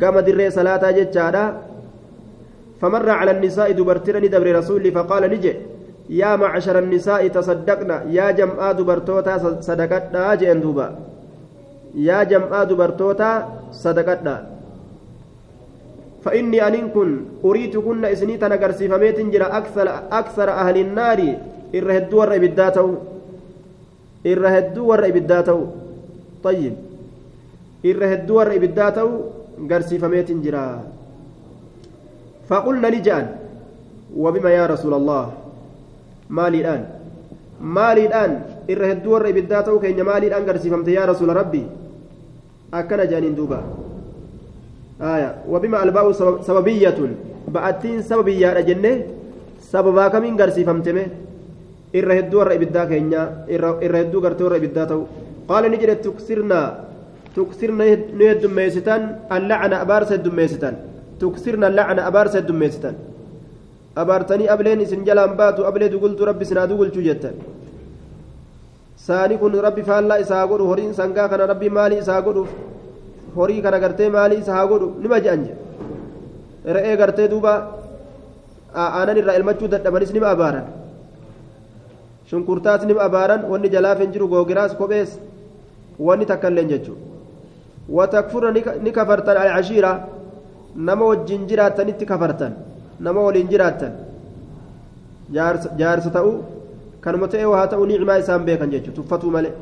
[0.00, 1.44] قام دري صلاه ججادا
[2.80, 5.52] فمر على النساء دبرترني دبر رسول فقال نجي
[6.10, 9.34] يا معشر النساء تصدقنا يا جمعة دبرتوتا
[9.68, 10.86] صدقتنا جئن دوبا
[12.08, 13.30] يا جمعة دبرتوتا
[13.84, 14.36] صدقتنا
[16.24, 17.10] فإني أن كن
[17.44, 19.86] أريد كن إسني تنقرسي فميت جرى أكثر
[20.20, 21.20] أكثر أهل النار
[21.74, 22.88] إرهدوا الرئبداتو
[24.26, 25.60] إرهدوا الرئبداتو
[26.44, 26.74] طيب
[27.86, 29.39] إرهدوا الرئبداتو قرسي
[29.98, 30.66] فميت جرى
[32.48, 33.26] فقلنا نجان
[34.16, 35.24] وبما يا رسول الله
[36.30, 36.82] مالي الآن
[37.60, 38.32] مالي الآن
[38.70, 41.64] إرهدوا الرئبداتو كين مالي الآن قرسي فمت يا رسول ربي
[42.74, 43.60] أكن جانين دوبا
[45.00, 46.12] آية وبما الباء
[46.48, 46.98] سببية
[47.48, 48.92] بأتين سببية جنة
[49.72, 51.06] سببا كمين قرسي فمتمه
[51.90, 54.58] irra hedduu warra ibiddaa keenya irra hedduu gartee warra
[57.36, 57.80] تكسرن
[58.18, 59.02] نيد دميستان
[59.36, 60.74] اللعنة أبارس دميستان
[61.20, 62.94] تكسرن اللعنة أبارس دميستان
[64.02, 67.36] أبارتني أبلين إسن جلان باتو أبلين قلت ربي سنادو قلت جتان
[69.06, 72.50] saani kun rabbi faallaa isaa godhu horiin sangaa kana rabbi maalii isaa godhuuf
[73.36, 77.52] horii kana gartee maalii isaa godhu nima je'an jedhe re'ee gartee duuba
[78.84, 80.66] aanan irraa elmachuu dadhabanis nima abaaran.
[82.30, 84.76] Shunkurtaas nima abaaran wanni jalaaf hin jiru googiraas.
[88.84, 89.92] Ni kafartan alcashiira
[90.76, 92.52] nama wajjin jiraattanitti kafartan
[93.00, 93.92] nama waliin jiraattan
[95.78, 96.36] jaarsa ta'uu
[97.00, 99.52] kanuma ta'ee waa ta'uu ni'imaa isaan beekan jechuudha tuffatuu malee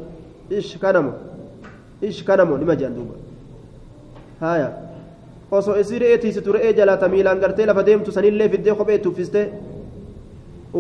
[0.59, 1.13] ish kanamo
[2.09, 3.15] ish kanamo nima jedhan duuba
[4.41, 4.69] haaya
[5.51, 9.47] osoo isii re'ee tiisitu re'ee jalaata miilaan gartee lafa deemtu sanillee fiddee kophee itti uffistee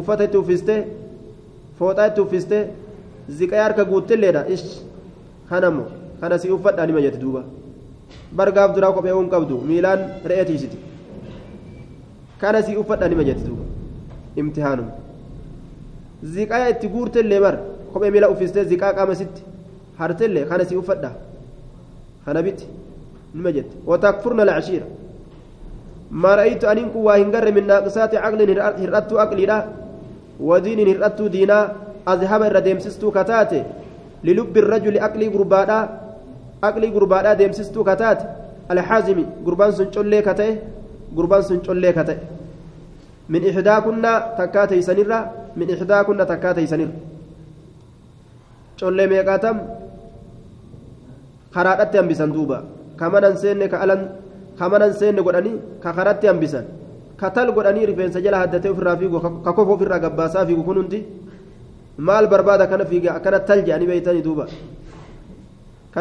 [0.00, 0.80] uffata itti uffistee
[1.78, 2.62] fooxaa itti uffistee
[3.38, 4.66] ziqaa harka guuttilleedha ish
[5.50, 5.84] kanamo
[6.20, 7.42] kana si uffadhaa nima jette duuba
[8.40, 10.00] bargaaf duraa kophee hin qabdu miilaan
[10.32, 10.78] re'ee tiisiti
[12.42, 13.64] kana si uffadhaa nima jette duuba
[14.36, 14.92] imtihaanuma
[16.36, 17.56] ziqaa itti guurtellee bar
[17.92, 19.42] kophee miila uffistee ziqaa qaama sitti
[19.98, 21.14] hartellee kana si uffadhaa
[22.24, 22.66] kana biti
[23.34, 24.86] nima jette watakfurna lacashiira
[26.10, 28.40] ما رأيت أن إنكم واهنجر من ناقصات عقل
[28.80, 29.58] هرأت أقلي لا
[30.40, 31.72] ودين هرأت دينا
[32.08, 33.62] أذهب الرديمسستو كتاتي
[34.24, 35.28] للب الرجل أقلي
[36.62, 38.26] قربادا أقلي قربادا ديمسستو كتاتي
[38.70, 40.50] الحازمي قربان سنشولي كتاي
[41.16, 42.18] قربان سنشولي كتاي
[43.32, 44.04] من إحداكن
[44.38, 45.18] تكاتي سنرة
[45.58, 46.94] من إحداكن تكاتي سنرة
[48.80, 49.56] شولي ميقاتم
[51.54, 52.58] خرادت ينبسن دوبا
[53.00, 54.02] كمانا سيني كألن
[54.58, 56.64] kamanan seenne godhanii ka karatti hambisan
[57.20, 61.00] ka tal godhanii rifeensa jala haddatee ofirraa fiigu ka kofa ofirraa gabbaasaa fiigu kun hundi
[62.08, 64.54] maal barbaada kana fiiga akkana tal jedhanii beeytanii duuba ka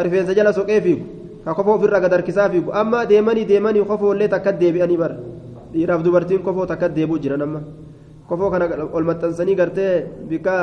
[0.02, 1.04] rifeensa jala soqee fiigu
[1.44, 5.16] ka kofa ofirraa gad harkisaa fiigu amma deemanii deemanii kofoollee takka deebi'anii bara
[5.72, 7.60] dhiiraaf dubartiin kofoo takka deebuu jiran amma
[8.28, 8.64] kofoo kana
[8.96, 9.92] ol maxxansanii gartee
[10.30, 10.54] bika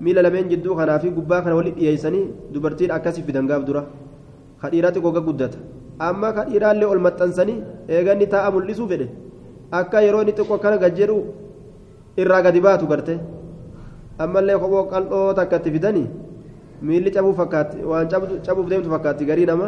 [0.00, 2.24] miila lameen jidduu kanaa fi gubbaa kana walitti dhiyeessanii
[2.54, 3.82] dubartiin akkasii fidan gaaf dura
[4.60, 5.58] ka dhiiraatti goga guddata
[6.08, 7.58] amma ka dhiiraallee ol maxxansanii
[7.96, 9.06] eeganni taa'a mul'isuu fedhe
[9.80, 11.16] akka yeroo inni xiqqoo akkana gad jedhu
[12.22, 13.14] irraa gadi baatu garte
[14.24, 16.06] ammallee kophoo qal'oo takka fidanii
[16.86, 18.06] miilli cabuu fakkaatti waan
[18.46, 19.66] cabuuf deemtu fakkaatti garii nama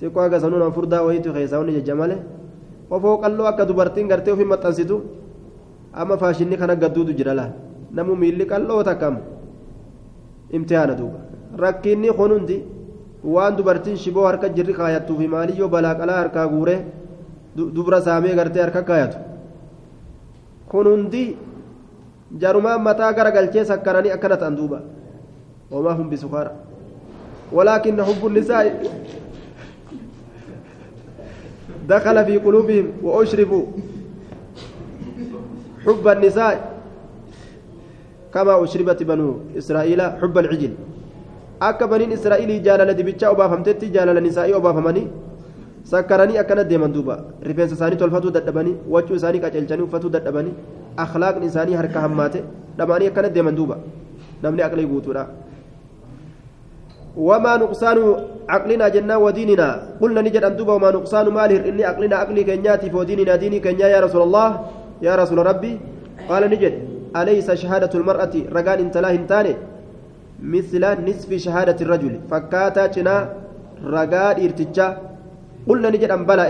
[0.00, 2.18] xiqqoo akka sanuu nama furdaa wayiitu keessaa wanni jajja malee
[2.90, 4.96] kophoo qal'oo akka dubartiin gartee ofii maxxansitu
[6.00, 7.52] amma faashinni kana gadduutu jira laal
[7.96, 9.14] namu miilli qal'oo takkam
[10.56, 11.18] imtihaana duuba
[11.64, 12.58] rakkinni kun hundi.
[13.34, 16.78] waan dubartiin shiboo harka jirri kaayattuu fi maaliyyoo balaa qalaa harkaa guuree
[17.76, 19.18] dubra saamee gartee harka kaayatu
[20.70, 21.22] kun hundi
[22.42, 24.78] jarumaan mataa gara galchee sakkaranii akkana ta'an duuba
[25.70, 26.52] homaa hun bisukaara
[27.52, 28.64] ولكن حب النساء
[31.88, 33.64] دخل في قلوبهم وأشربوا
[35.86, 36.54] حب النساء
[38.34, 40.72] كما أشربت بنو إسرائيل حب العجل
[41.56, 45.06] akka baniin israa'ilii jaalala dibichaa obaafamtetti jaalala nisaa'ii obaafamanii
[45.92, 47.14] sakkaranii akkana deeman duuba
[47.48, 50.52] rifeensa isaanii tolfatuu dadhabanii waccuu isaanii qaceelchanii uffatuu dadhabanii
[51.04, 52.42] akhlaaqni isaanii harka hammaate
[52.78, 53.76] dhamaanii akkana deeman duuba
[54.42, 55.24] namni aqlii guutuudha
[57.16, 57.98] وما نقصان
[58.48, 59.68] عقلنا جنة وديننا.
[60.00, 61.68] قلنا نجد أن دوبا وما نقصان ماله.
[61.68, 64.48] إني عقلنا عقلي كنياتي فوديننا ديني كنيا يا رسول الله.
[65.02, 65.80] يا رسول ربي.
[66.28, 66.74] قال نجد.
[67.16, 69.54] أليس شهادة المرأة رقان انتلاه انتاني؟
[70.42, 72.28] مثل نصف شهادة الرجل.
[72.30, 73.16] فكاتا جنا
[73.80, 74.88] رقاد إرتجا.
[75.68, 76.48] قلنا نجد أن بلأ.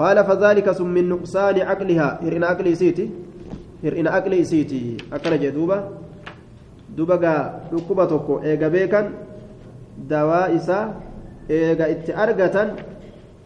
[0.00, 2.08] قال فذلك ثم من نقصان عقلها.
[2.24, 3.06] هرئنا عقلي سيتي.
[3.84, 4.96] هرئنا عقلي سيتي.
[5.12, 5.78] أكن جدوبا
[6.96, 8.34] دوبا ركوبة توكو.
[8.40, 9.00] إيغا بيكا
[10.08, 10.78] دواء إسا
[11.50, 12.62] إيغا إتي أرغتا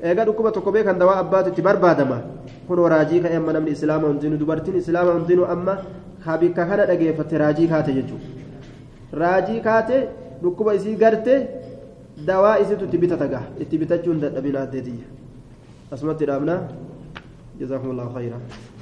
[0.05, 2.21] إيغا ركوبة توكو بيكا دواء أبات إتي بربادما
[2.69, 5.75] kun raajii ka'e amma namni islaama hundinuu dubartiin islaama hundinuu amma
[6.27, 8.29] habikka kana dhageeffatte raajii kaate jechuudha
[9.23, 9.97] raajii kaate
[10.43, 11.35] dhukkuba isii garte
[12.31, 15.07] dawaa isitu itti bitata gaha itti bitachuun dadhabina addeetiyya
[15.93, 16.57] asumatti dhaabna
[17.61, 18.74] جزاكم الله